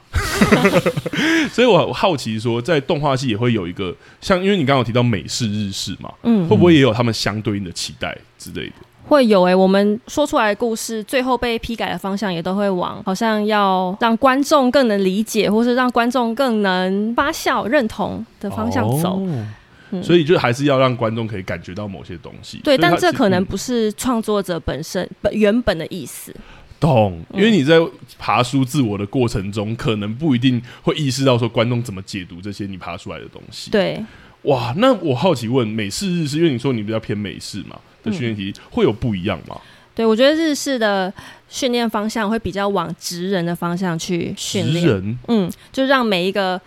[1.52, 8.74] 所以我好奇说，在动画系也会有一个像，因为你刚刚有提到美式、日式嘛，嗯，会不会也有他们相对应的期待之类的？
[9.08, 19.20] 会有哎、欸，我们说出来的故事，最后被批改的方向也都会往好像要让观众更能理解，或是让观众更能发笑认同的方向走。
[19.20, 19.46] 哦
[19.92, 22.60] 嗯、所以就还是要让观众可以感觉到某些东西。
[22.64, 26.36] 对，但这可能不是创作者本身本原本的意思。
[26.80, 27.78] 懂，因为你在
[28.18, 33.70] 爬书自我的过程中，可能不一定会意识到说观众怎么解读这些你爬出来的东西。
[33.70, 34.02] 对，
[34.44, 37.78] 哇，那我好奇问，美式日式，因为你说你比较偏美式嘛？
[38.02, 39.60] 的训练题会有不一样吗？
[39.94, 41.14] 对，我觉得日式的
[41.50, 44.88] 训练方向会比较往直人的方向去训练。
[44.88, 46.62] 人，嗯，就让每一个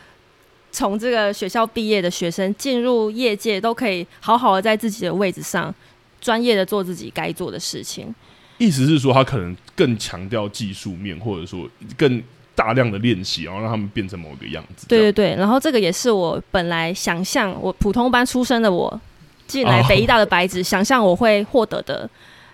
[0.73, 5.73] 从这个学校毕业的学生进入业界，都可以好好的在自己的位置上，
[6.21, 8.13] 专业的做自己该做的事情。
[8.59, 12.21] 意思是说，他可能更强调技术面，或者说更
[12.55, 14.89] 大量的练习，然后让他们变成某一个样子。
[14.89, 19.01] 对对对，然后这个也是我本来想象，我普通班出身的我。
[19.45, 22.09] 进来北医大的白纸，想象我会获得的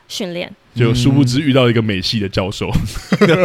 [0.09, 2.71] 训练，就殊不知遇到一个美系的教授。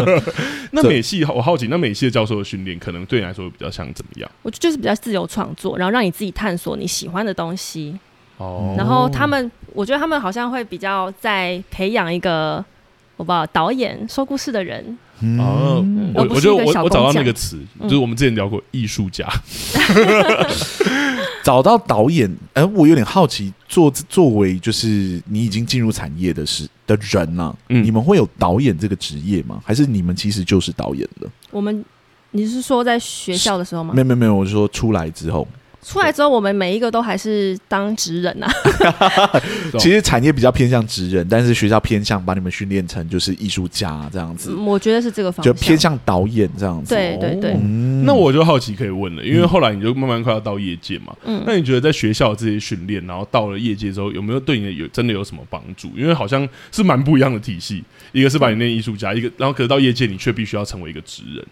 [0.72, 4.32] 那美系，我好奇，那美系的教授的训练，可能对你来说比较像怎么样？
[4.41, 7.98] 我就是比较自由创作，然后让你自己探索你喜欢的东西。
[8.38, 12.63] 哦，然后他们，我觉得他们好像会比较在培养一个，
[13.17, 14.98] 我不知道导演说故事的人。
[15.40, 19.28] 哦，我我觉得我我找到那个词，就是我们之前聊过艺术家。
[21.44, 29.62] 找到导演，哎、呃，我有点好奇，作作为就是你已经进入产业的是的人呢、啊，嗯、你们会有导演这个职业吗？
[29.66, 31.30] 还是你们其实就是导演了？
[31.52, 31.84] 我们，
[32.32, 33.94] 你是说在学校的时候吗？
[33.94, 35.46] 没有没有没有，我是说出来之后，
[35.84, 38.48] 出来之后，我们每一个都还是当职人呐、
[39.00, 39.41] 啊。
[39.78, 44.65] 其实产业比较偏向职人，但是学校偏向把你们训练成就是艺术家这样子、嗯。
[44.65, 46.96] 我觉得是这个方向，就偏向导演这样子。
[46.96, 48.06] 对对对、嗯。
[48.06, 51.15] 那我就好奇可以问了，因为后来你就慢慢快要到业界嘛。
[51.26, 51.43] 嗯。
[51.46, 55.91] 那你觉得在学校这些训练，然后到了业界之后，有没有对你有真的有什么帮助？
[55.98, 61.46] 因为好像是蛮不一样的体系，一个是把你练艺术家，一个然后可是到业界你却必须要成为一个职人。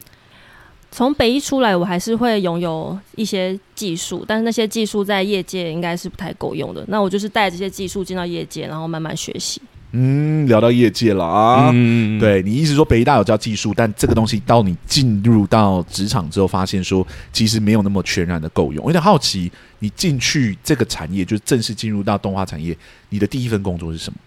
[0.92, 6.84] 从北一出来，我还是会拥有一些技术，但是那些技术在业界应该是不太够用的。
[6.90, 9.62] 那我就是带这些技术进到业界，然后慢慢学习。
[9.94, 18.84] 嗯，聊到业界了啊，嗯、对你意思说北一大有教技术，但这个东西到你进入到职场之后，发现说其实没有那么全然的够用。
[18.84, 22.78] 我有点好奇，你进去这个产业，就是正式进入到动画产业，
[23.10, 24.20] 你的第一份工作是什么？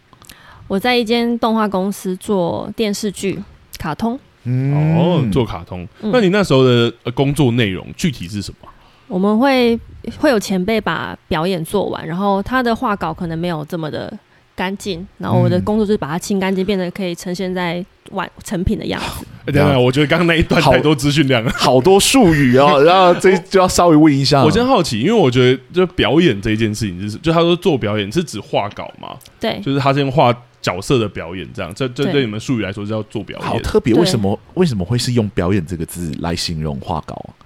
[0.67, 3.43] 我在一间动画公司做电视剧、
[3.79, 4.19] 卡通。
[4.45, 8.69] 嗯、哦，做卡通、嗯，那你那时候的工作内容具体是什么？
[9.07, 9.79] 我们会
[10.19, 14.13] 会有前辈把表演做完，然后他的画稿可能没有这么的
[14.55, 19.27] 干净，然后我的工作就是把它清干净，变得可以呈现在完成品的样子。
[19.47, 24.43] 哎、等等，我觉得刚刚那一段太多资讯量了， 好多术语哦， 然后这就要稍微问一下。
[24.43, 29.17] 我真好奇，因为我觉得就表演这一件事情，就是就他说做表演是指画稿吗？
[29.41, 30.35] 对，就是他先画。
[30.65, 33.47] 角色的表演，这样，这这对你们术语来说是要做表演。
[33.47, 37.37] 好特别，为什么为什么会是用表演这个字来形容画稿啊？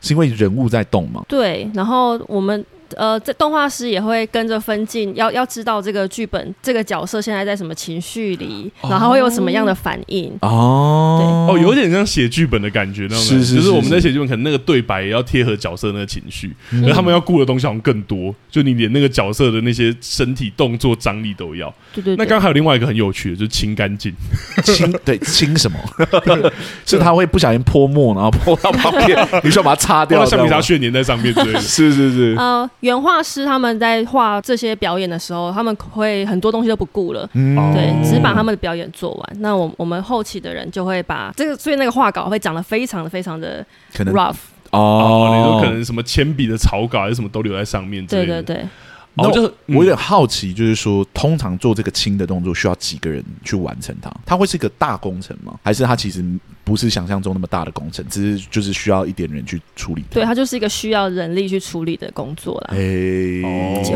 [0.00, 1.22] 是因为人物在动吗？
[1.28, 2.64] 对，然后我们。
[2.94, 11.48] 呃，这动画师也会跟着分镜，要要知道这个剧本这个角色现在在什么情绪里，哦，然后会有什么样的反应哦。
[11.50, 21.72] 哦，有点像写剧本的感觉，那种是，是，是，是，就是我们在写剧本，可能那个对白也要贴合角色那个情绪，嗯，而他们要顾的东西好像更多，就你连那个角色的那些身体动作张力都要。
[21.94, 22.16] 对对，对。
[22.16, 24.14] 那刚刚还有另外一个很有趣的，就是清干净。
[24.64, 25.78] 清对 清什么？
[26.84, 31.60] 是他会不小心泼墨，然后泼到旁边， 你需要把它擦掉，橡皮擦屑粘在上面之类的。
[31.60, 32.34] 是是是。
[32.38, 32.68] 呃。
[32.86, 39.40] 原画师他们在画这些表演的时候，他们会很多东西都不顾了，嗯，对，只把他们的表演做完。
[39.40, 44.36] 那我我们后期的人就会把这个，所以那个画稿会讲得非常的非常的 rough
[44.70, 48.64] 哦，哦，你说可能什么铅笔的草稿还是什么都留在上面，对对对。
[49.18, 54.12] 我就我有点好奇，就是说，通常做这个轻的动作需要几个人去完成它？
[54.26, 55.54] 它会是一个大工程吗？
[55.64, 56.22] 还是它其实
[56.66, 60.04] 不是想象中那么大的工程，只是就是需要一点人去处理？
[60.10, 62.74] 对，它就是一个需要人力去处理的工作啦。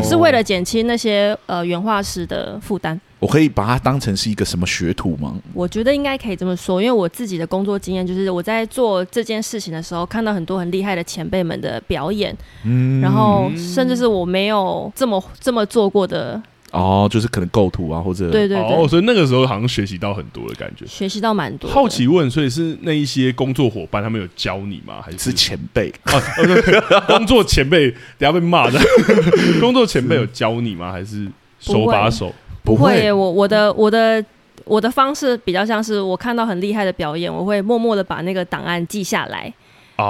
[0.01, 2.99] 是为了减轻那些呃原画师的负担。
[3.19, 5.35] 我可以把它当成是一个什么学徒吗？
[5.53, 21.69] 我觉得应该可以这么说，因为我自己的工作经验就是我在做这件事情的时候，看到很多很厉害的前辈们的表演，嗯，然后甚至是我没有这么这么做过的哦，就是可能构图啊，或者对对对，哦，所以那个时候好像学习到很多的感觉，学习到蛮多。
[21.69, 25.01] 好奇问，所以是那一些工作伙伴他们有教你吗？
[25.03, 26.13] 还是，是前辈啊？
[27.07, 28.79] 工作前辈等下被骂的，
[29.59, 30.91] 工作前辈有教你吗？
[30.91, 31.27] 还是
[31.59, 32.33] 手把手？
[32.63, 34.23] 不会，我我的我的
[34.65, 39.53] 我的方式比较像是我看到很厉害的表演，我会默默的把那个档案记下来，哦、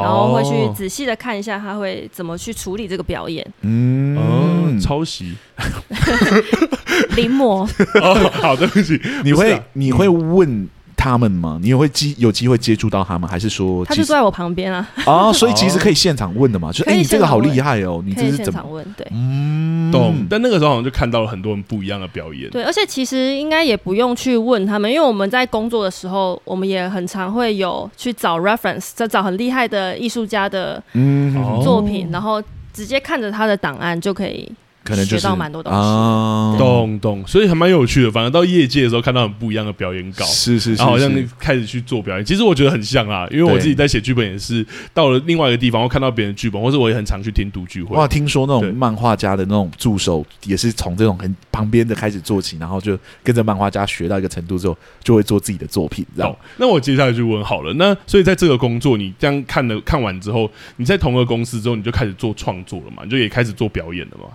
[0.02, 3.46] 然后会去仔细的看一下他会怎么去处理这个表演。
[3.62, 5.36] 嗯，哦、抄袭，
[7.18, 7.68] 临摹。
[8.02, 10.70] 哦，好，对不起，你会、啊、你会问。
[11.02, 11.58] 他们吗？
[11.60, 14.88] 你有会机有机会接触到他们，还是说他就坐在我旁边啊？
[15.08, 16.70] 啊， 所以其实可以现场问的嘛？
[16.74, 18.04] 就是哎、欸，你这个好厉害哦！
[18.06, 18.86] 你这是怎么问？
[18.96, 20.28] 对，嗯，懂。
[20.30, 22.48] 但那个时候好像就看到了很多人不一样的表演。
[22.52, 31.34] 对，而且其实应该也不用去问他们，因为我们在工作的时候，我们也很常会有去找 reference，在找很厉害的艺术家的嗯
[31.64, 32.40] 作品，然后
[32.72, 34.48] 直接看着他的档案就可以。
[34.84, 38.12] 可能就是学到蛮多东西，啊、懂懂，所以还蛮有趣的。
[38.12, 42.26] 反正到业界的时候，看到很不一样的表演稿，是是是，然后好像开始去做表演。
[42.26, 47.96] 其实我觉得很像啊，因为我自己在写剧本也是，到了另外一个地方，我看到别人剧本，或者我也很常去听读剧会。
[47.96, 56.04] 哇，听说那种漫画家的那种助手，也是从这种很旁边的开始做起，然后就跟着漫画家学到一个程度之后，就会做自己的作品。
[56.16, 56.36] 知道？
[56.58, 63.04] 那我接下来就问好了，那所以在这个工作，你这样看了看完之后，你在同个公司之后，你就开始做创作了嘛？
[63.04, 64.26] 你就也开始做表演了嘛？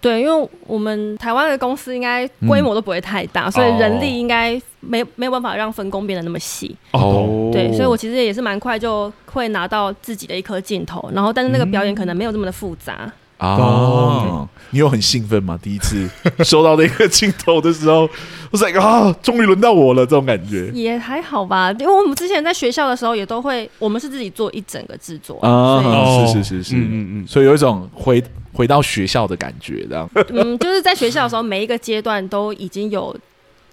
[0.00, 6.76] 对，因为我们台湾的公司应该规模都不会太大，嗯、所以人力应该没没有办法让分工变得那么细。
[6.92, 12.98] 哦，对，所以我其实也是蛮快就会拿到自己的一颗镜头，然后但是那个表演可能没有这么的复杂。
[13.04, 15.58] 嗯、哦，你有很兴奋吗？
[15.62, 16.08] 第一次
[16.44, 18.08] 收到那个镜头的时候，
[18.50, 21.70] 我是一个啊，终于轮到我了，这种感觉也还好吧。
[21.78, 28.22] 因为我们之前在学校的时候也都会，我们是自己做一整个制作啊，是是是是，嗯嗯嗯，所以有一种回。
[28.52, 30.08] 回到学校的感觉，这样。
[30.30, 33.14] 嗯，就是在学校的时候，每一个阶段都已经有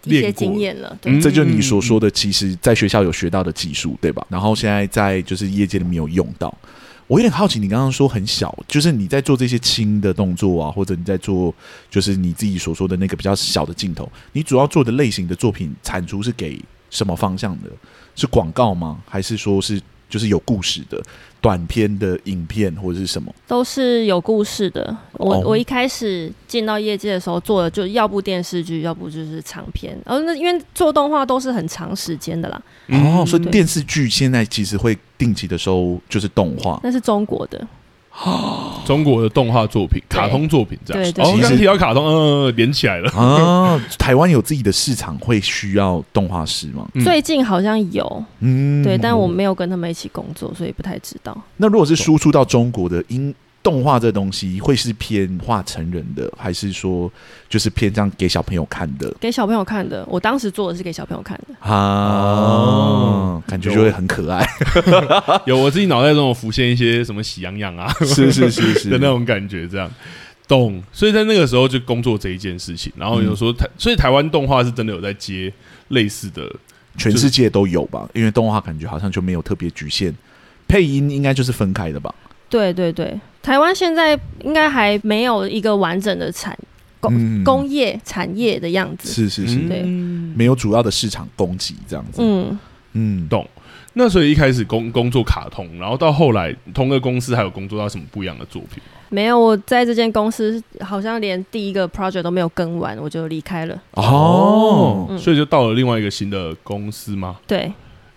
[0.03, 0.93] 一些经验了。
[0.99, 4.27] 对，这就是你所说的，其实在学校有学到的技术，对吧？
[4.27, 6.53] 然后现在在就是业界里面有用到。
[7.07, 11.53] 我有点好奇，你刚刚说很小，就是你在做这些轻的动作啊，或者你在做
[11.89, 17.69] 就是你自己所说的那个比较小的镜头，你主要做的类型的作品产出是给什么方向的？
[18.15, 18.99] 是广告吗？
[19.07, 21.01] 还是说是就是有故事的？
[21.43, 24.95] 短片的影片或者是什么，都是有故事的。
[25.11, 25.47] 我、oh.
[25.47, 29.93] 我一开始进到业界的时候做的，就要不电视剧，要不就是长片。
[30.05, 32.61] 然、哦、那因为做动画都是很长时间的啦。
[32.87, 36.79] 哦，oh, 所以电视剧现在其实会定期的收，就是动画。
[36.81, 37.67] 那是中国的。
[38.85, 41.03] 中国的动画作品、卡通作品这样。
[41.03, 41.25] 对对。
[41.25, 43.09] 哦，刚提到卡通，嗯，连起来了。
[43.11, 46.87] 啊，台湾有自己的市场，会需要动画师吗？
[47.03, 51.35] 最近好像有，嗯，对，但我没有跟他们一起工作，所以不太知道。
[51.57, 53.33] 那如果是输出到中国的音。
[53.63, 57.09] 动画这东西会是偏画成人的，还是说
[57.47, 59.09] 就是偏这样给小朋友看的？
[59.21, 64.45] 给小朋友看的，我当时做的是给小朋友看的啊，哦、感觉就会很可爱。
[65.47, 69.89] 有，有我自己脑袋中有浮现一些什么喜羊羊啊，是是是是的那种感觉，这样
[70.45, 70.83] 动。
[70.91, 75.51] 所以在那个时候就工作这一件事情，然后有时候台，所以台湾动画是真的有在接
[75.87, 76.53] 类似的，
[76.97, 78.09] 全世界都有吧？
[78.13, 80.13] 因为动画感觉好像就没有特别局限，
[80.67, 82.13] 配音应该就是分开的吧？
[82.49, 86.57] 对对对，台湾现在应该还没有一个完整的产
[86.99, 89.11] 工、嗯、工业产业的样子。
[89.11, 92.21] 是是是，对，没有主要的市场供给这样子。
[92.23, 92.57] 嗯
[92.93, 93.47] 嗯，懂。
[93.95, 98.81] 那所以一开始工工作卡通，然后到后来同个公司还有工作到什么不一样的作品？
[99.09, 103.79] 没有，我在这间公司好像连第一个 project 都没有跟完，我就离开了。
[103.91, 107.37] 哦，嗯、所以就到了另外一个新的公司吗？
[107.45, 107.71] 对，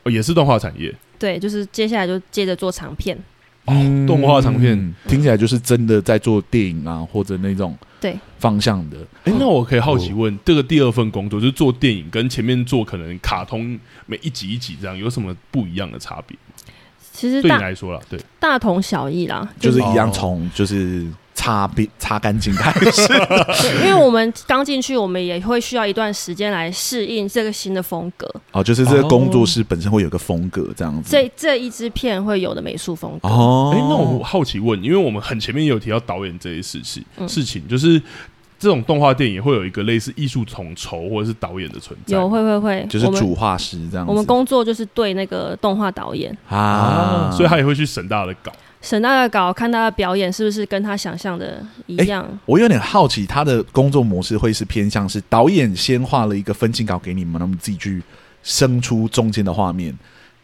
[0.04, 0.94] 哦，也是动画产业。
[1.18, 3.18] 对，就是接下来就接着做长片。
[3.66, 8.96] 哦，动画长片、嗯、听起来就是真的在做电影啊，或者那种对方向的。
[9.24, 16.36] 哎、欸，那我可以好奇问，哦、这个第二份工作就是做电影，跟前面做可能卡通每一集一集这样，有什么不一样的差别？
[17.12, 21.06] 其实对你来说啦，对，大同小异啦，就是一样从就是。
[21.36, 23.12] 擦边擦干净开始，
[23.84, 28.26] 因为我们刚进去，我们也会需要一段时间来适应这个新的风格。
[28.52, 31.10] 哦，就是这个工作室本身会有个风格这样子。
[31.10, 33.28] 这这一支片会有的美术风格。
[33.28, 38.00] 哦，哎、欸，那我好奇问，因为我们很前面也有提到导演这些事情，嗯、事情就是
[38.58, 42.16] 这种动画电影会有一个类似艺术统筹或者是导演的存在。
[42.16, 44.10] 有，会会会，就是主画师这样子。
[44.10, 48.50] 我们工作就是对那个动画导演啊，所以他也会去审大的稿。
[48.86, 52.22] 审他的稿，看他的表演是不是跟他想象的一样。
[52.22, 58.00] 欸，我有点好奇，他的工作模式会是偏向是导演先画了一个分镜稿给你们，那么自己去
[58.44, 59.92] 生出中间的画面，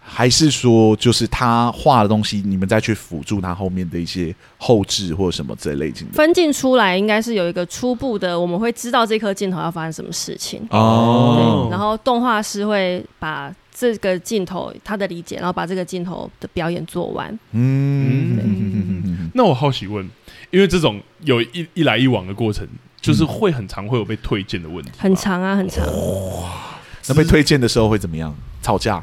[0.01, 6.15] 还是说就是他画的东西，你们再去辅助他后面的一些后置或者什么这类型的？
[6.15, 11.69] 分镜出来应该是有一个初步的，我们会知道这颗镜头要发生什么事情哦。
[11.69, 13.55] 对，然后动画师会把。
[13.75, 17.39] 这个镜头他的理解，然后把这个镜头的表演做完。
[17.53, 20.09] 嗯，那我好奇问，
[20.51, 22.67] 因为这种有一一来一往的过程，
[23.01, 24.91] 就是会很常会有被推荐的问题。
[24.99, 25.87] 很长啊，很长。
[25.87, 28.35] 哇，那被推荐的时候会怎么样？
[28.61, 29.03] 吵架？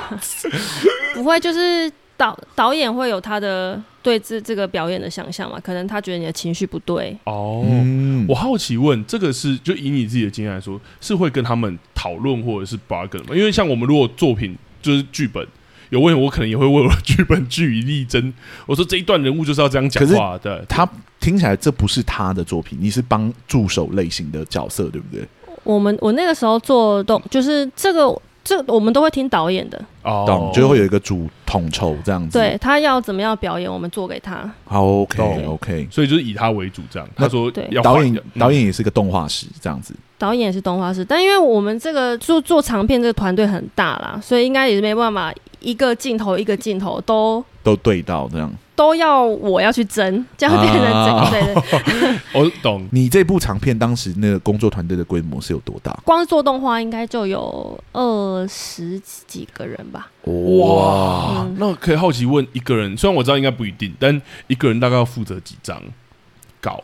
[1.14, 1.92] 不会，就是。
[2.16, 5.60] 导导演会有他的对这这个表演的想象嘛？
[5.60, 7.64] 可能他觉得你的情绪不对哦。
[7.68, 13.34] 嗯、我好奇问，这个是就以你自己的经验来说，是会跟他们讨论或者是 bargain 吗？
[13.34, 15.46] 因为像我们如果作品就是剧本
[15.90, 18.32] 有问题，我可能也会为我的剧本据以力争。
[18.66, 20.64] 我说这一段人物就是要这样讲话的。
[20.66, 20.88] 他
[21.20, 25.26] 听起来这不是他的作品，你是帮助手类型的角色，对不对？
[25.64, 28.22] 我们我那个时候做动就是这个。
[28.46, 32.38] 这我们都会听导演的，哦，懂，就会有一个主统筹这样子。
[32.38, 34.48] 对，他要怎么样表演，我们做给他。
[34.64, 37.08] 好，OK OK，所以就是以他为主这样。
[37.16, 39.92] 他说，对，导演导演也是个动画师这样子。
[40.16, 48.50] 导演也是动画师，但因为我们这个做做长片这个团队很大啦，所以应该也是没办法一个镜头一个镜头都都对到这样。
[48.76, 52.20] 都要我要去争，这样变成争 对的。
[52.38, 52.86] 我懂。
[52.92, 55.98] 你这部长片当时那个工作团队的规模是有多大？
[56.04, 60.08] 光是做动画应该就有二十几个人吧。
[60.24, 65.82] 哇，嗯、那可以好奇问一个人，虽然我知道应该不一定，但一个人大概要负责几张？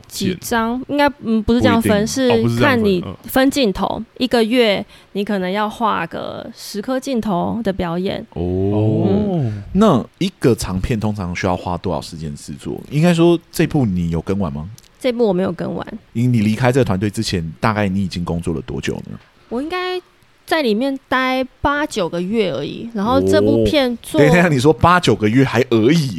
[0.06, 2.30] 几张应该嗯不是这样分，是
[2.60, 4.84] 看你分镜头，嗯、一个月
[5.14, 9.08] 你可能要画个十颗镜头的表演哦。
[9.08, 9.11] 嗯、
[9.72, 12.80] 那一个长片通常需要花多少时间制作？
[12.90, 14.68] 应该说这部你有跟完吗？
[15.00, 15.86] 这部我没有跟完。
[16.12, 19.18] 你你离开这个团队之前，大概你已经工作了多久呢？
[19.48, 20.00] 我应该。
[20.44, 26.18] 在里面待八九个月而已，然后这部片做，等一下你说八九个月还而已，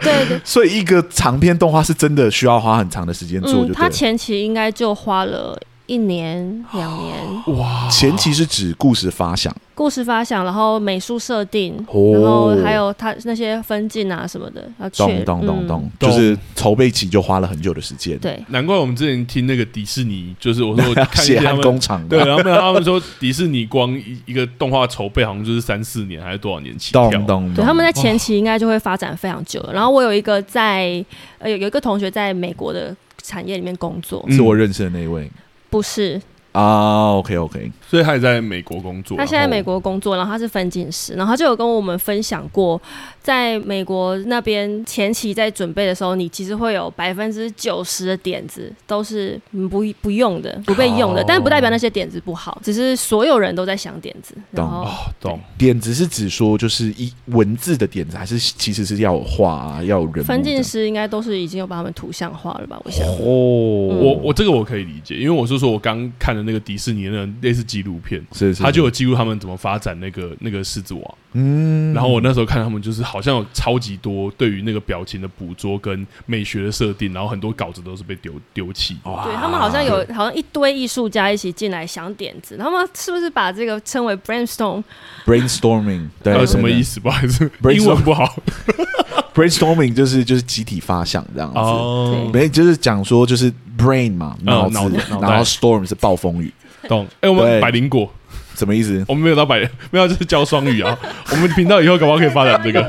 [0.00, 3.74] 对 对， 所以一个长片动画是真的需要花很长的时间做，就对了。
[3.74, 7.14] 他前期应该就花了一年两年。
[7.58, 7.88] 哇！
[7.90, 18.18] 前期是指故事发想，故事发想，然后美术设定，哦、然后还有他那些分镜啊什么的，要确懂懂懂懂，就是筹备期就花了很久的时间。
[18.18, 27.10] 对，难怪我们之前听那个迪士尼，就是我说我 看一下工厂，对，然后他们说迪士尼光一一个动画筹备好像就是三四年还是多少年起跳？
[27.10, 27.54] 懂懂。
[27.54, 29.72] 对，他们在前期应该就会发展非常久了。
[29.72, 31.04] 然后我有一个在
[31.38, 35.30] 呃有有一个同学在美国的产业里面工作，是我认识的那一位，
[35.74, 36.22] 不是。
[36.54, 39.18] 啊、oh，OK OK，所以他也在美国工作。
[39.18, 42.80] 他现在美国工作，然后他是分镜师，然后他就有跟我们分享过，
[43.20, 51.26] 在美国那边前期在准备的时候，你其实会有百分之九十的点子都是不不用的，不被用的，oh.
[51.26, 54.32] 但不代表那些点子不好，只是所有人都在想点子。
[54.52, 54.84] 然后
[55.18, 55.40] 懂，懂。
[55.58, 60.24] 点子是指说就是一文字的点子，还是其实是要画啊，要人？
[60.24, 62.80] 分镜师应该都是已经有把他们图像化了吧？
[62.84, 63.04] 我想。
[63.08, 63.92] 哦、oh.
[63.92, 66.43] 嗯，我我这个我可以理解，因为我是说我刚看的。
[66.44, 71.14] 那个迪士尼的那类似纪录片，是是，他就有记录他们怎么发展那个那个狮子王。
[71.32, 78.96] 嗯，然后我那时候看他们，就是好像有超级多对于那个表情的捕捉跟美学的设定，然后很多稿子都是被丢丢弃。
[79.02, 87.00] 对，他们好像有好像一堆艺术家一起进来想点子，他们是不是把这个称为 brainstorm？brainstorming，对，呃，什么意思？
[87.00, 88.32] 不好意思，英文不好。
[89.34, 96.52] brainstorming 就是就是集体发想这样子，哦，没就是讲说就是 brain 嘛，脑子，然后 storm 是暴风雨，
[96.88, 97.06] 懂？
[97.20, 98.10] 哎，我们百灵果。
[98.56, 99.04] 什么意思？
[99.08, 100.96] 我们没有到百，没有就是教双语啊。
[101.32, 102.80] 我们频道以后搞不好可以发展这个。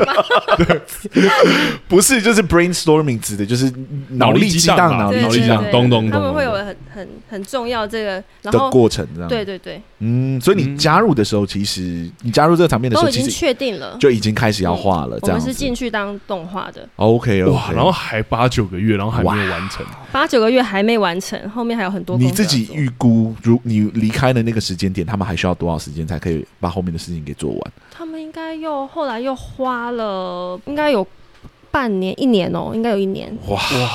[0.58, 0.80] 对，
[1.88, 3.74] 不是就是 brainstorming 指的就是
[4.10, 6.12] 脑力激荡，脑力激荡，咚咚咚。
[6.12, 9.28] 他们会有很很很重要这个然后的过程，这样。
[9.28, 9.82] 对对对。
[10.00, 15.20] 嗯，所以你加入的时候，其实你加入这个场面的时候，其实已经确定了，就已经开始要画了。
[15.20, 15.38] 这样。
[15.38, 16.88] 我们是进去当动画的。
[16.96, 19.86] OK，哇，然后还八九个月，然后还没有完成。
[20.12, 22.18] 八九个月还没完成，后面还有很多。
[22.18, 26.46] 你自己预估，如你离开的那个时间点，他们还需要多少时间才可以？
[26.60, 31.06] 把后面的事情给做完，他们应该又后来又花了，应该有
[31.70, 33.36] 半年一年哦，应该有一年。
[33.48, 33.90] 哇哇，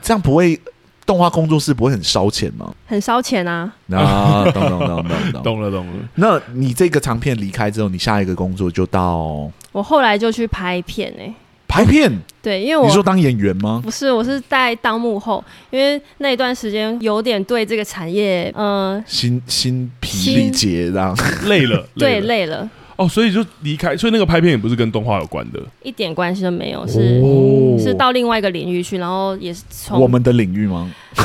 [0.00, 0.60] 这样不会
[1.04, 2.72] 动画工作室不会很烧钱吗？
[2.86, 3.72] 很烧钱啊！
[3.90, 5.92] 啊，懂懂懂懂懂，懂了懂了。
[6.14, 9.50] 那你这个长片离开之后，你下一个工作就到？
[9.72, 11.34] 我后来就去拍片哎。
[11.68, 13.80] 拍片，对，因为我你说当演员吗？
[13.82, 21.16] 不是，我是在当幕后，因为那一段时间有点对这个产业，嗯，心心疲力竭，这样
[21.48, 22.68] 累了，对，累了。
[23.02, 30.90] 哦，所以就离开，所以那个拍片也不是跟动画有关的，一点关系都没有，是、哦、是到另外一个领域去，然后也是从我们的领域吗？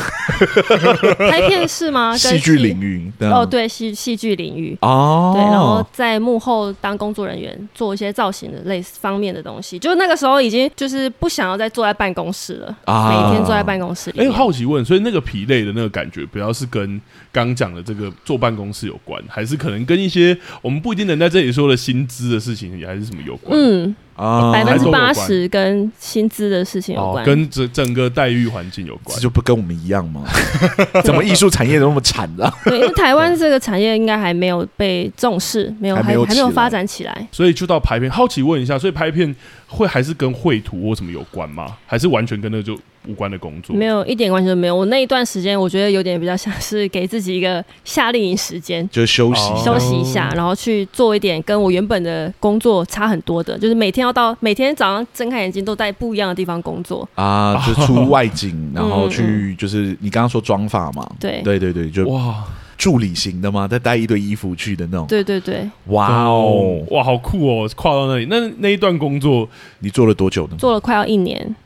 [1.18, 2.16] 拍片是吗？
[2.16, 9.78] 戏剧领域哦，对，戏戏剧领域哦，对，然后在幕后当工作人员，做一些造型的类似方面的东西。
[9.78, 14.20] 就那个时候已经就是不想要再坐在办公室了，啊、每天坐在办公室里。
[14.20, 17.00] 哎、欸，好奇问，所以那个疲累的那个感觉，不要是跟
[17.32, 23.58] 刚讲的这个坐办公室有关，还是可能跟一些我们不一定能在这里说的薪资的事情，也还是什么有关？
[23.58, 23.94] 嗯。
[24.18, 30.24] 啊，百分之八十跟薪资的事情有关，跟整整个待遇环境有关，这就不跟我们一样吗？
[31.04, 32.52] 怎么艺术产业都那么惨的？
[32.64, 38.10] 对，因为台湾这个产业应该还没有被重视， 没有还没有还没有发展起来，所以就到拍片。
[38.10, 39.32] 好奇问一下，所以拍片
[39.68, 41.76] 会还是跟绘图或什么有关吗？
[41.86, 42.76] 还是完全跟那个就？
[43.08, 44.76] 无关的工作，没有一点关系都没有。
[44.76, 49.40] 我那一段时间，我觉得有点比较像是给自己一个夏令营时间，就休息。
[49.64, 57.08] 休息一下，然后去做一点跟我原本的工作差很多的，就是每天要到每天早上睁开眼睛都在不一样的地方工作。
[57.14, 61.40] 啊，就出外景，然后去就是你刚刚说妆发嘛， 对。
[61.42, 62.44] 对对对，就哇。
[62.76, 63.66] 助理型的吗？
[63.66, 66.80] 再带一堆衣服去的那种，对对对，哇哦。
[66.92, 69.48] 哇好酷哦，跨到那里，那那一段工作
[69.80, 70.54] 你做了多久呢？
[70.56, 71.56] 做了快要一年。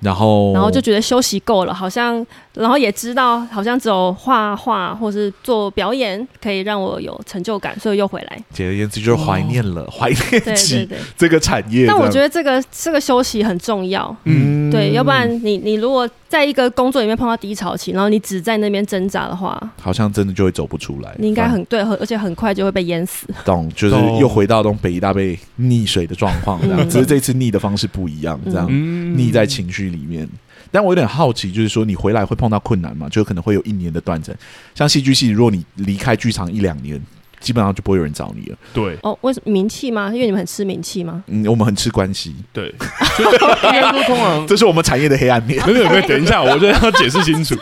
[0.00, 2.24] 然后，然后就觉得休息够了，好像，
[2.54, 8.42] 然后也知道，好像只有画画或是做表演可以让我有成就感，所以又回来。
[8.52, 11.86] 简而言之，就是怀念了，哦、 怀念起这个产业。
[11.86, 21.14] 但我觉得这个这个休息很重要，嗯，对，要不然你你如果在一个工作里面碰到低潮期，然后你只在那边挣扎的话，好像真的就会走不出来。
[21.18, 23.26] 你应该很对，而且很快就会被淹死。
[23.44, 30.28] 懂，就是又回到那种北一大被溺水的状况，这样， 只是这次溺的方式不一样，这样溺在情绪里面。
[30.70, 33.08] 但我有点好奇，就是说你回来会碰到困难吗？
[33.08, 34.34] 就可能会有一年的断层。
[34.74, 37.00] 像戏剧系，如果你离开剧场一两年，
[37.40, 38.58] 基本上就不会有人找你了。
[38.74, 40.10] 对哦，为什么名气吗？
[40.12, 41.24] 因为你们很吃名气吗？
[41.26, 42.34] 嗯，我们很吃关系。
[42.52, 45.58] 对，应该说通常这是我们产业的黑暗面。
[45.66, 47.56] 没有没有，等一下，我觉得要解释清楚。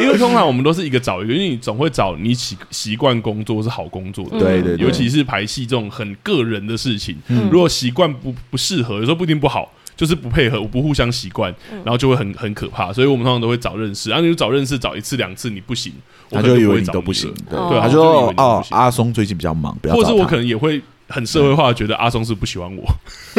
[0.00, 4.38] 因为通常我们都是一个找一个，因为你总会找你习习惯工作是好工作的。
[4.38, 7.16] 对对，尤其是排戏这种很个人的事情，
[7.50, 9.72] 如果习惯不不适合，有时候不一定不好。
[10.00, 12.90] 就是不配合，我不互相习惯，然后就会很很可怕。
[12.90, 15.92] 所以我们通常都会找认识，然后你就找认识，找一次两次你不行，
[16.30, 20.80] 我就以为你都不行，对，对，他就说哦，阿松最近比较忙，不要，或者我可能也会。
[21.10, 22.84] 很社会化，觉得阿松是不喜欢我，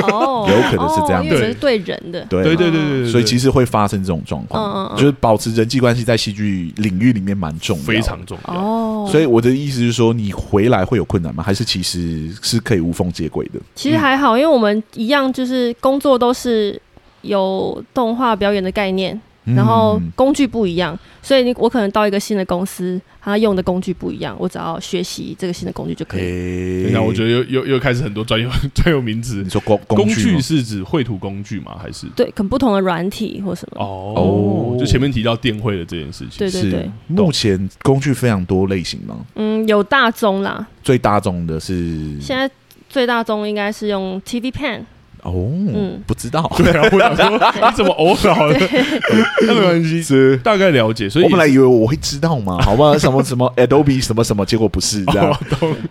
[0.04, 1.78] 哦，有可能是这样，对，是对。
[1.82, 2.44] 人的，对。
[2.44, 8.54] 对对对，所以其实会发生这种状况，就是保持人际关系在戏剧领域里面蛮重要，非常重要。
[8.54, 11.42] 哦，所以我的意思是说，你回来会有困难吗？
[11.44, 13.60] 还是其实是可以无缝接轨的？
[13.74, 16.80] 其实还好，因为我们一样，就是工作都是
[17.22, 19.20] 有动画表演的概念。
[19.44, 26.92] 然后工具不一样，所以你我可能到一个新的公司，他用的工具不一样，我只要学习这个新的工具就可以。
[26.92, 29.42] 那我觉得又又又开始很多专用专有名词。
[29.42, 31.76] 你说工工具是指绘图工具吗？
[31.82, 33.84] 还是对，可能不同的软体或什么？
[33.84, 36.38] 哦，就前面提到电绘的这件事情。
[36.38, 36.92] 对对对。
[37.08, 39.18] 目前工具非常多类型吗？
[39.36, 40.68] 嗯，有大宗啦。
[40.84, 42.50] 最大宗的是现在
[42.88, 44.82] 最大宗应该是用 TV Pen。
[45.24, 48.60] 哦，嗯，不知道，对啊，我想说你怎么偶脑的？
[49.46, 51.10] 那没关系，是大概了解。
[51.10, 52.98] 所以我本来以为我会知道嘛， 好吧？
[52.98, 55.32] 什么什么 Adobe 什么什么，结果不是这样。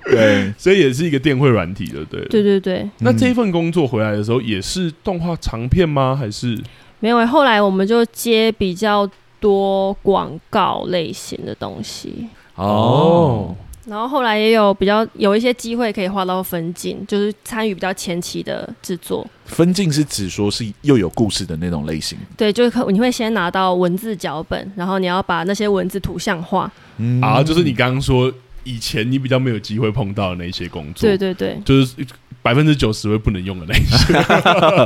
[0.05, 2.21] 对，所以也是一个电绘软体的，对。
[2.29, 2.89] 对对对。
[2.99, 6.17] 那这一份工作回来的时候，也是动画长片吗？
[6.19, 6.59] 还是
[6.99, 7.27] 没有？
[7.27, 9.09] 后来我们就接比较
[9.39, 12.27] 多广告类型的东西。
[12.57, 13.55] 哦。
[13.91, 19.29] 然后后来也有比较有一些机会可以画到分镜，就是参与比较前期的制作。
[19.47, 22.17] 分镜是指说是又有故事的那种类型。
[22.37, 26.71] 对，就是可你会先拿到文字脚本，然后你要把那些文字图像化。
[26.99, 28.33] 嗯啊，就是你刚刚说
[28.63, 31.09] 以前你比较没有机会碰到的那些工作。
[31.09, 31.97] 对对对，就是
[32.43, 34.13] 百分之九十会不能用的那些。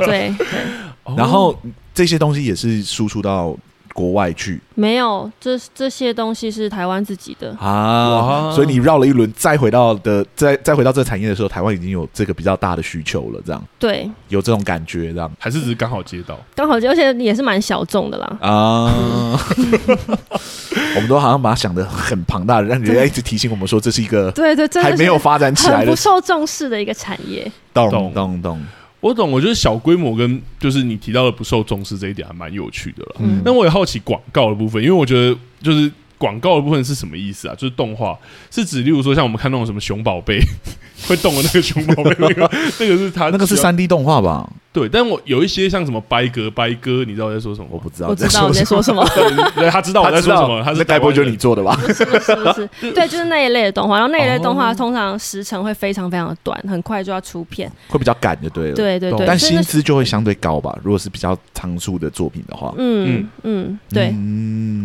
[0.07, 1.15] 对对。
[1.15, 1.55] 然后
[1.93, 3.55] 这些东西也是输出到。
[3.95, 4.61] 国外去。
[4.75, 7.57] 没有，这这些东西是台湾自己的。
[7.59, 13.65] 啊，所以你绕了一轮，再回到的，再再回到这个产业的时候，台湾已经有这个比较大的需求了，这样。
[13.79, 15.31] 对，有这种感觉，这样。
[15.39, 18.37] 还是只是刚好接到，刚好接，而且也是蛮小众的啦。
[18.41, 19.41] 啊，
[20.97, 28.61] 我们都好像把它想的很庞大的，让人家一直提醒我们说这是一个对对，还没有发展起来的、不受重视的一个产业，咚咚咚。
[29.05, 33.17] 我懂，我觉得小规模跟就是你提到的不受重视这一点还蛮有趣的了。
[33.19, 37.55] 嗯，那我也好奇广告的部分，因为我觉得就是广告的部分是什么意思啊？
[37.55, 38.19] 就是动画
[38.51, 40.41] 是指，例如说像我们看那种什么熊宝贝
[41.07, 42.51] 会动的那个熊宝贝，那个
[42.81, 44.51] 那个是它那个是三 D 动画吧？
[44.75, 47.69] 对，但我有一些像什么掰哥掰哥，你知道我在说什么？
[47.71, 49.07] 我不知道，我知道你在说什么。
[49.55, 51.79] 对，他知道我在说什么，他是该不会就是你做的吧？
[51.95, 52.19] 是不
[52.53, 52.69] 是？
[52.93, 53.95] 对，就是那一类的动画。
[53.99, 58.75] 然后那一类动画通常时长会非常非常的短，很快就要出片，会比较赶就对了。
[58.75, 60.77] 对对对，但薪资就会相对高吧？
[60.83, 64.09] 如果是比较长数的作品的话，嗯嗯，对。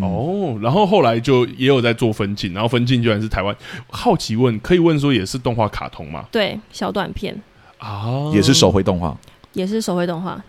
[0.02, 3.56] 哦，然后后来就也有在做分镜，然后分镜居然是台湾。
[3.90, 6.26] 好奇问，可以问说也是动画卡通吗？
[6.32, 7.36] 对，小短片
[7.80, 9.18] 啊，也是手绘动画。
[9.54, 10.42] 也是手绘动画。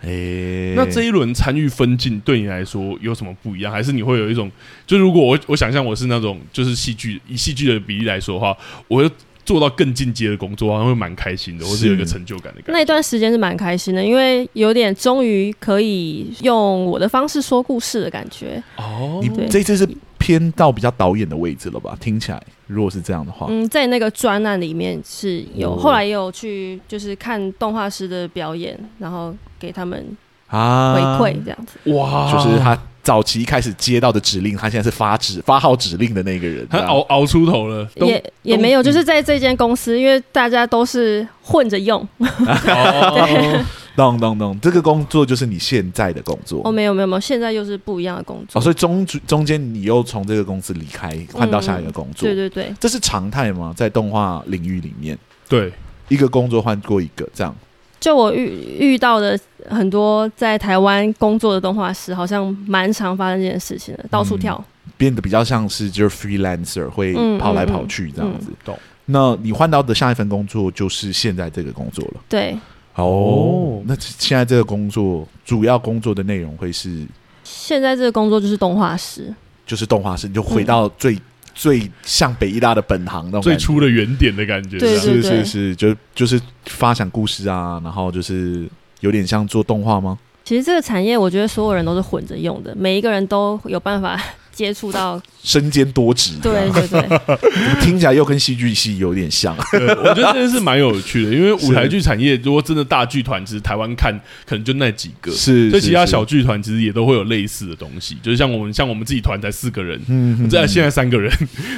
[0.77, 3.73] 那这一轮参与分镜对你来说有什么不一样？
[3.73, 4.51] 还是你会有一种，
[4.87, 8.57] 就如果我我想象我是那种就是戏剧以戏剧的比例来说的话，
[8.89, 9.11] 我会
[9.51, 12.73] 做到更进阶的工作，好像会蛮开心的，或是有一个成就感的感觉。
[12.73, 18.63] 那一段时间是蛮开心的，因为有点终于可以用我的方式说故事的感觉。
[18.77, 19.85] 哦，你这次是
[20.19, 21.99] 偏到比较导演的位置了吧？
[21.99, 22.41] 听起来。
[22.69, 31.93] 如果是这样的话，嗯，在那个专案里面是有，后来也有去就是看动画师的表演，然后给他们啊回馈这样子。
[31.93, 37.89] 哇，就是他早期开始接到的指令，他现在是发指发号指令的那个人，他熬熬出头了。
[37.97, 42.07] 也也没有，就是在这间公司，因为大家都是混着用。
[42.19, 43.65] 对。
[43.97, 46.73] 咚咚咚，这个工作就是你现在的工作哦？
[46.73, 48.63] 没有没有没有，现在又是不一样的工作哦。
[48.63, 52.27] 所以中中间你又从这个公司离开，换到下一个工作。
[52.27, 53.75] 对对对，这是常态吗？
[53.77, 55.71] 在动画领域里面，对
[56.09, 57.55] 一个工作换过一个这样。
[58.01, 59.39] 就我遇遇到的
[59.69, 64.63] 很多在台湾工作的动画师，好像蛮常发生这件事情的，到处跳，
[64.97, 68.49] 变得比较像是就是 freelancer 会跑来跑去这样子。
[68.65, 68.77] 懂？
[69.05, 72.21] 那你换到的下一份工作就是现在这个工作了？
[72.29, 72.59] 对。
[72.97, 77.07] 哦，那现在这个工作主要工作的内容会是？
[77.45, 79.35] 现在这个工作就是动画师，
[79.65, 81.21] 就是动画师，你就回到最、嗯、
[81.55, 84.79] 最像北医大的本行那种最初的原点的感觉。
[84.79, 88.69] 对对对，是是是，就就是发想故事啊，然后就是
[89.01, 90.19] 有点像做动画吗？
[90.45, 94.21] 其实这个产业，我觉得所有人都是混着用的，每一个人都有办法。
[94.53, 96.33] 接触到身兼多职。
[96.43, 97.39] 对对对，
[97.81, 99.57] 听起来又跟戏剧系有点像。
[99.73, 104.13] 我觉得这件事蛮有趣的，因为 舞台剧产业如果真的大剧团，其实台湾看
[104.47, 111.33] 可能就那几个，是，所以其他小剧团其实也都会有类似的东西，就是像我们像我们自己团才四个人，嗯，在现在三个人，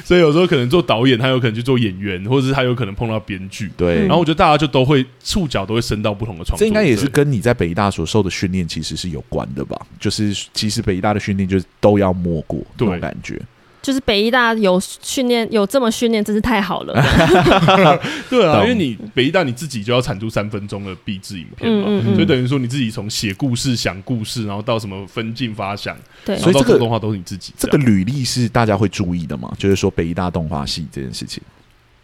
[0.04, 4.00] 所以有时候可能做导演，他有可能去做演员，或者是他有可能碰到编剧，对。
[4.00, 9.80] 然后我觉得大家就都会触角都会伸到不同的创作，这应该也是跟你在北大所受的训练其实是有关的吧？
[10.00, 13.40] 就是其实北大的训练就是都要摸过，这种感觉。
[13.82, 16.94] 就是北医大有训练，有这么训练，真是太好了。
[18.30, 27.68] 对啊，因为你北医大你自己就要产出三分钟的毕制影片嘛，嗯嗯嗯，所以等于说你自己从写故事、想故事，然后到什么分镜发想，对，所以这个动画都是你自己这。
[27.68, 29.52] 这个履历是大家会注意的嘛？
[29.58, 31.42] 就是说北医大动画系这件事情。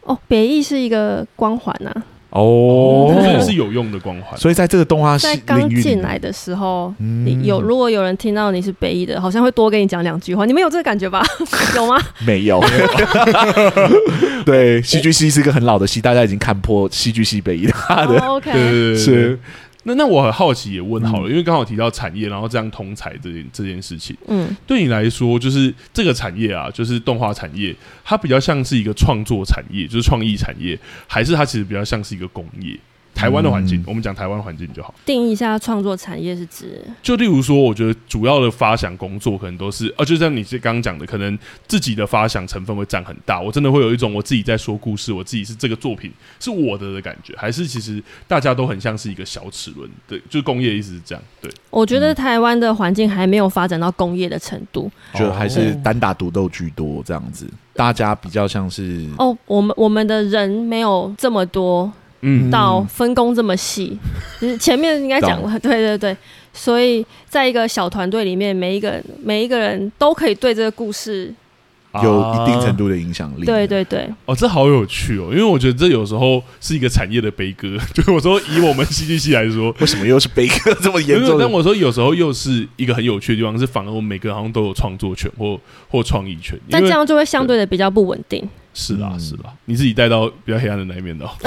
[0.01, 2.03] 哦，北艺是一个光环呐、啊。
[2.31, 4.37] 哦，这是有用的光环。
[4.39, 10.45] 所以在这个动画在刚进来的时候，你有如果有人听到你是北艺的，好像会多跟你讲两句话。
[10.45, 11.23] 你们有这个感觉吧？
[11.75, 11.99] 有吗？
[12.25, 12.63] 没有。
[14.45, 18.17] 对，戏剧系是一个很老的系，大家已经看破戏剧系北艺大的。
[18.19, 18.51] OK，
[18.95, 19.39] 是。
[19.89, 30.77] 那那我很好奇，也问好了，嗯、因为刚好提到产业，然后这样通才这件这件事情，嗯，对你来说，就是这个产业啊，就是动画产业，它比较像是一个创作产业，就是创意产业，
[31.07, 32.77] 还是它其实比较像是一个工业？
[33.19, 34.93] 台湾的环境，嗯、我们讲台湾环境就好。
[35.05, 43.41] 定义一下创作产业是指，就例如说，我觉得主要的发想工作可能都是，啊，就像你是刚刚讲的，可能自己的发想成分会占很大。
[43.41, 46.09] 我真的会有一种我自己在说故事，我自己是这个作品
[46.39, 49.89] 是我的的感觉，还是其实大家都很像是一个小齿轮？
[50.07, 51.21] 对，就是工业意思是这样。
[51.41, 57.45] 对，我觉得台湾的环境还没有发展到工业的程度，就、嗯、还是单打独斗居多这样子。
[57.73, 61.91] 大家比较像是哦，我们我们的人没有这么多。
[62.21, 63.97] 嗯，到分工这么细，
[64.41, 66.15] 就 是前面应该讲过，对对对，
[66.53, 71.33] 所以在一个小团队里面，每一个人每一个人都可以对这个故事
[72.03, 73.45] 有一定程度的影响力。
[73.45, 77.77] 对对对，哦，这好有趣哦，因为我觉得这有时候是一个产业的悲歌。
[77.95, 81.39] 就我说，以我们戏剧系来说，为什么又是悲歌这么严重？
[81.39, 85.59] 但我说有时候又是一个很有趣的地方，是反而我们每个人好像都有创作权或
[85.89, 88.47] 或创意权，但这样就会相对的比较不稳定。
[88.79, 91.29] 是啦，是啦，你自己带到比较黑暗的那一面的。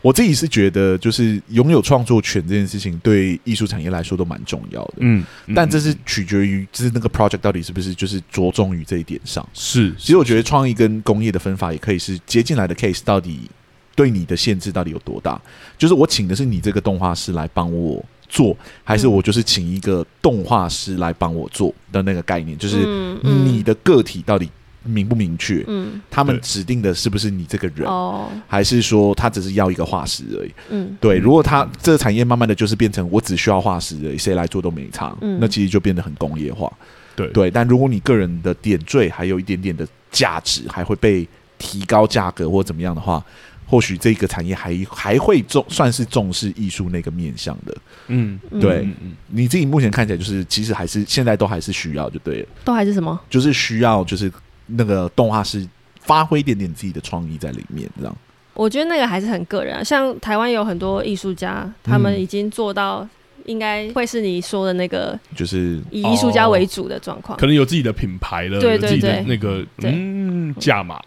[0.00, 4.94] 我自己是觉得，就是拥有创作权这件事情，对艺术产业来说都蛮重要的。
[4.98, 5.24] 嗯，
[5.54, 9.46] 但这是取决于，就是那个 project 到底是不是就是着重于这一点上。
[9.54, 13.48] 是，其实我觉得创意跟工业的分法也可以是接进来的 case，到底
[13.94, 15.40] 对你的限制到底有多大？
[15.78, 22.58] 就是我请的是你这个动画师来帮我做，还是我就是请一个动画师来帮我做的那个概念？
[22.58, 22.76] 就是
[23.22, 24.50] 你的个体到底。
[24.84, 25.64] 明不明确？
[25.66, 30.52] 嗯，他们指定的是不是你这个人，哦，还是说他只是要一个化石而已？
[30.70, 31.18] 嗯，对。
[31.18, 36.72] 如果他这个产业慢慢的就是变成我只需要化石而已，谁来做都没差，嗯，那其实就变得很工业化。
[37.14, 41.28] 对对，但如果你个人的点缀还有一点点的价值，还会被
[41.58, 43.22] 提高价格或怎么样的话，
[43.66, 47.76] 或许这个产业还还会重算是重视艺术那个面向的。
[48.08, 48.78] 嗯，对。
[48.78, 53.20] 嗯嗯，你自己目前看起来就是其实还是现在都还是需要就对了，都还是什么？
[53.28, 54.32] 就是需要就是。
[54.76, 55.66] 那个动画师
[56.00, 58.16] 发挥一点点自己的创意在里面，这样。
[58.54, 59.82] 我觉得那个还是很个人啊。
[59.82, 63.08] 像台湾有很多艺术家，他们已经做到，
[63.46, 71.00] 应该会是你说的那个，就是以艺术家为主的状况，可能有自己的品牌了，对对对，那个嗯价码，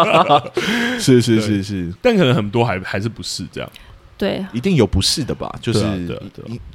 [0.98, 3.70] 是是是是，但可能很多还还是不是这样。
[4.18, 5.48] 对，一定有不是的吧？
[5.62, 5.86] 就是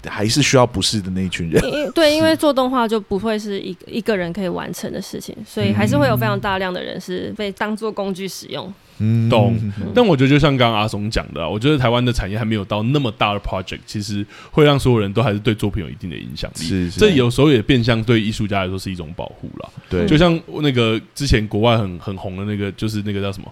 [0.07, 1.61] 还是需要不是的那一群人。
[1.65, 8.73] 因对，因为做动画就不会是一一个人可以完成的事情，所以还是会有非常大量的人是被当做工具使用。
[8.99, 9.59] 嗯，懂。
[9.93, 16.63] 但我觉得就像刚刚阿松讲的，我觉得台湾的产业还没有到那么大的 project，其实会让所有人都还是对作品有一定的影响力。
[16.63, 19.69] 是，这有时候也变相对艺术家来说是一种保护了。
[19.89, 23.51] 对，就像那个之前国外很很红的那个，就是那个叫什么，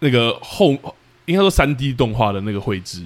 [0.00, 0.72] 那个后
[1.24, 3.02] 应该说三 D 动画的那个绘制。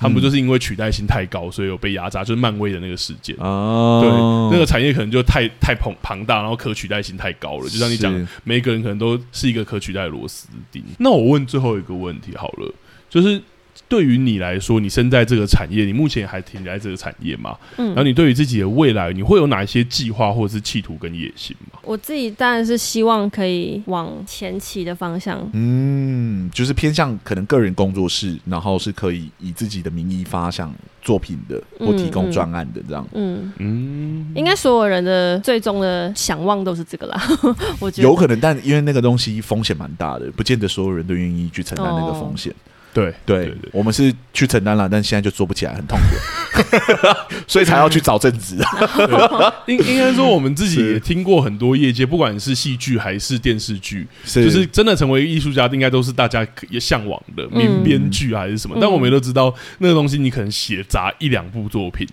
[0.00, 2.24] 他们不就是因为取代性太高，所以有被压榨？
[2.24, 7.68] 就是漫威的那个事件，哦、对，那个产业可能就太太庞庞大，然后可取代性太高了。
[7.68, 10.82] 就像你讲，每一个人可能都是一个可取代的螺丝钉。
[10.98, 12.74] 那我问最后一个问题好了，
[13.08, 13.40] 就是。
[13.88, 17.56] 对于你来说，你身在这个产业，你目前还停留在这个产业吗？
[17.76, 21.78] 嗯，然后你对于自己的未来，你会有哪一些计划或者是企图跟野心吗？
[21.82, 33.06] 我自己当然是希望可以往前期的方向，嗯，就是偏向可能个人工作室，然后是可以以自己的名义发想作品的，或提供专案的这样。
[33.14, 37.20] 嗯嗯，应该所有人的最终的想望都是这个啦。
[37.80, 42.52] 我觉得有可能，但因为那个东西风险蛮大的，不见得所有人都愿意去承担那个风险。
[42.52, 46.66] 哦对对，对我们是去承担了，但现在就做不起来，很痛苦，
[47.46, 48.56] 所以才要去找正职。
[49.66, 58.76] 应应该说，我们自己也听过很多业界，不管是戏剧还是电视剧，就是真的成为艺术家，应该都是大家也向往的名编剧还是什么。
[58.80, 62.06] 但我们也都知道，那个东西你可能写砸一两部作品。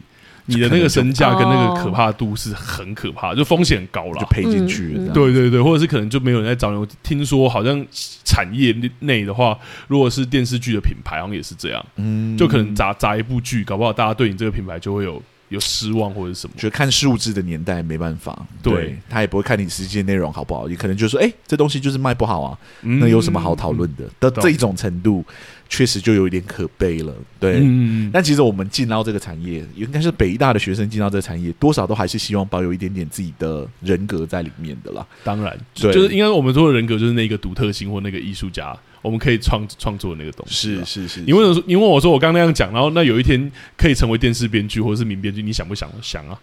[0.48, 5.14] 你的那个身价跟那个可怕度是很可怕，就风险高了，就赔进去了。
[5.14, 6.78] 对对对，或者是可能就没有人在找你。
[6.78, 7.86] 我听说好像
[8.24, 11.86] 产业内的话，如果是电视剧的品牌，好像也是这样。
[11.98, 16.54] 嗯，就可能砸砸一部剧，搞不好大家对你这个品牌就会有有失望或者什么。
[16.58, 24.10] 觉得看数字的年代没办法，对他也不会看你实际内容好不好，也可能就说，哎，这东西就是卖不好啊，那有什么好讨论的？
[24.20, 25.26] 的这一种程度。
[25.70, 27.60] 确实就有一点可悲了，对。
[27.62, 35.06] 嗯、但其实我们进到这个产业，应该是北艺大的学生进到这个产业，多少都还是希望保有一点点自己的人格在里面的啦。
[35.24, 40.76] 当然，对就是应该我们说的人格就是那个独特性或那个艺术家，我们可以创创作的那个东西。
[40.76, 41.22] 是是是。
[41.22, 45.90] 你问我说，你问我说，我刚刚那样讲，然后那有一天可以成为电视编剧或者是名编剧，你想不想？
[46.02, 46.40] 想啊。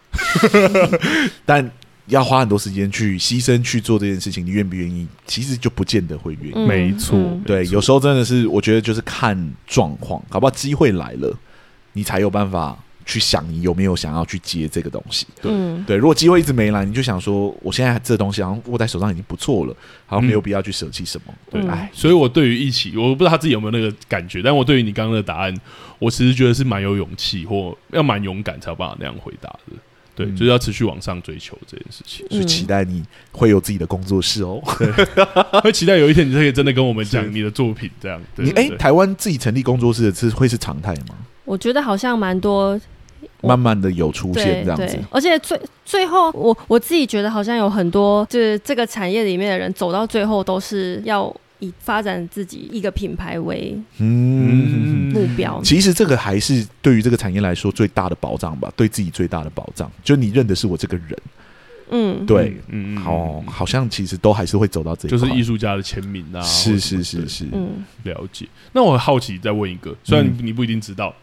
[1.47, 1.70] 但。
[2.07, 5.07] 要花很多时间去牺牲去做这件事情，你愿不愿意？
[5.27, 6.53] 其实就不见得会愿意。
[6.55, 9.37] 嗯、没错，嗯、对，有时候真的是，我觉得就是看
[9.67, 11.35] 状况，搞不好机会来了，
[11.95, 15.27] 你才有办法去想你有没有想要去接这个东西。
[15.41, 15.97] 对，嗯、对。
[15.97, 19.75] 如果机会一直没来，你就想说，我现在这东西好像握在手上已经不错了，
[20.05, 21.35] 好像没有必要去舍弃什么。
[21.53, 25.55] 嗯、对，哎，所以我对于一起，我不知道他自己有没有那个感觉，但我对于你刚刚的答案，
[25.99, 29.77] 我其实觉得是蛮有勇气，或要蛮勇敢才有办法那样回答的。
[30.15, 33.03] 对，就是要持续往上追求这件事情，所以期待你
[33.33, 34.62] 会有自己的工作室哦。
[34.79, 34.91] 对，
[35.61, 38.21] 会期待有一天你可以真的跟我们讲你的作品这样。
[38.37, 41.17] 你哎，台湾自己成立工作室的是会是常态吗？
[41.45, 42.81] 我觉得好像蛮多，
[43.43, 44.99] 慢慢的有出现这样子。
[45.11, 51.35] 而且最最后，我我自己觉得好像有很多，就是这个产业里面的人走到最后都是要。
[51.65, 61.19] 以发展自己一个品牌为嗯目标，其实这个还是对于这个产业来说最大的保障吧，对自己最大的保障，就你认的是我这个人，
[61.91, 68.47] 嗯，对，嗯，好，好像其实都还是会走到这，就是艺术家的签名啊，是是是是，嗯，了解。
[68.73, 71.15] 那我很好奇，再问一个，虽然你不一定知道，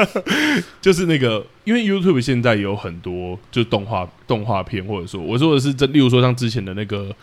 [0.80, 7.14] 就是那个，因为 YouTube 现在有很多就是动画动画片，或者说我说的是这，例如说像之前的那个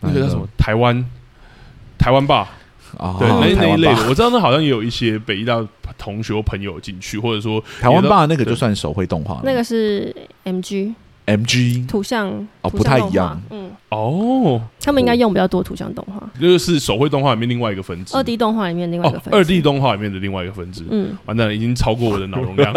[0.00, 1.04] 那个叫什么台湾。
[1.98, 2.48] 台湾吧，
[2.98, 5.64] 啊，对，那那一类的，我知道那好像也有一些北艺大
[5.96, 10.14] 同学朋友进去，或者说台湾吧那个就算手绘动画，那个是
[10.44, 12.28] MG，MG 图像
[12.60, 22.72] 哦，不太一样，嗯，哦，他们应该用比较多图像动画，就是手绘动画里面另外一个分支，二 D 动画里面另外一个分支，二 D 动画里面的另外一个分支，嗯，完蛋了，已经超过我的脑容量，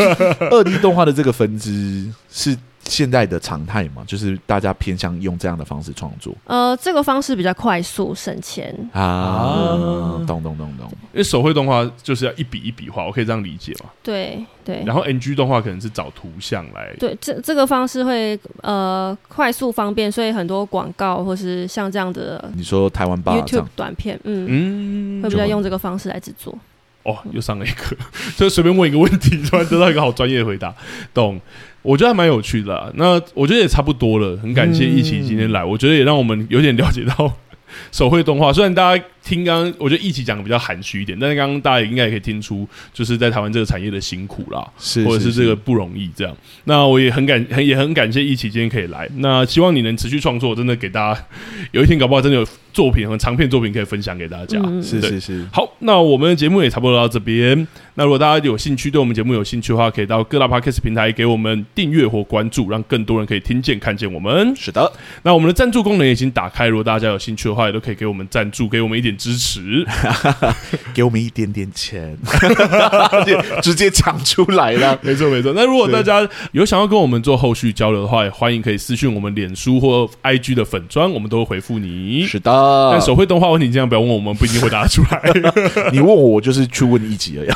[0.50, 2.56] 二 D 动画的这个分支是。
[2.86, 6.34] 现在的常态嘛，就是大家偏向用这样的方式创作。
[6.44, 10.88] 呃，这个方式比较快速省钱啊，懂懂懂懂。
[11.12, 13.90] 因为手绘动画就是要一笔一笔画，我可以这样理解吗？
[14.02, 14.82] 对对。
[14.84, 16.94] 然后 NG 动画可能是找图像来。
[16.98, 26.56] 对，这这个方式会呃快速方便，所以很多广告或是像这样的，你说台湾吧 YouTube 短片，嗯嗯，会比较用这个方式来制作。
[27.04, 27.96] 哦，又上了一课，
[28.36, 30.74] 就随便问一个问题，突然得到一个好专业的回答，
[31.14, 31.40] 懂。
[31.82, 37.30] 我觉得还蛮有趣的啦，那我觉得也差不多了，很感谢一起今天来，嗯、我觉得也让我们有点了解到
[37.92, 39.04] 手绘动画，虽然大家。
[39.24, 46.36] 听刚刚，我觉得一起讲的比较含蓄一点，但是刚刚大家也应该也可以听出，就是在台湾这个产业的辛苦啦，是或者是这个不容易这样。
[46.64, 51.24] 那我也很感很也很感谢一起今天可以来，那希望你能持续创作，真的给大家
[51.72, 54.60] 有一天搞不好真的有作品和长片作品可以分享给大家。
[54.62, 55.46] 嗯、是是是。
[55.52, 57.66] 好，那我们的节目也差不多到这边。
[57.96, 64.54] 那如果大家有兴趣，对我们节目有兴趣的话，可以到各大 Podcast 平台给我们订阅或关注，让更多人可以听见看见我们。
[64.56, 64.92] 是的。
[65.22, 69.86] 那我们的赞助功能已经打开，如果大家有兴趣的话，也都可以给我们赞助，给我们一点支持。
[70.94, 72.16] 给我们一点点钱，
[73.62, 74.98] 直接讲出来了。
[75.02, 75.52] 没错没错。
[75.54, 82.26] 那如果大家有想要跟我们做后续交流的话，也欢迎可以私讯我们脸书或 IG 的粉砖，我们都会回复你。
[82.26, 82.90] 是的。
[82.92, 85.20] 但手绘动画问题，尽量不要问我们，不一定会答得出来。
[85.92, 87.50] 你问我，我就是去问一集而已，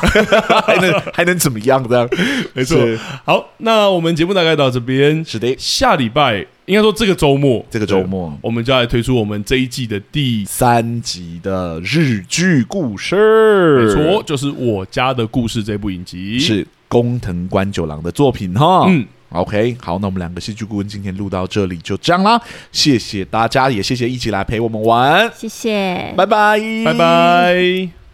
[0.65, 1.85] 还能还能怎么样？
[1.87, 2.09] 这样
[2.53, 2.77] 没错。
[3.23, 5.23] 好，那我们节目大概到这边。
[5.23, 6.45] 是的，下礼拜。
[6.69, 13.87] 应该说，这个周末，这个周末，我们就来推出我们这一季的第三集的日剧故事。
[13.87, 18.85] 没错，就是我家的故事这部影集，是工藤官九郎的作品哈。
[18.87, 22.39] 嗯，OK，好，那我们两个戏剧顾问今天录到这里就这样啦，
[22.71, 28.08] 谢谢大家，也谢谢一起来陪我们玩，谢谢，拜拜，拜拜。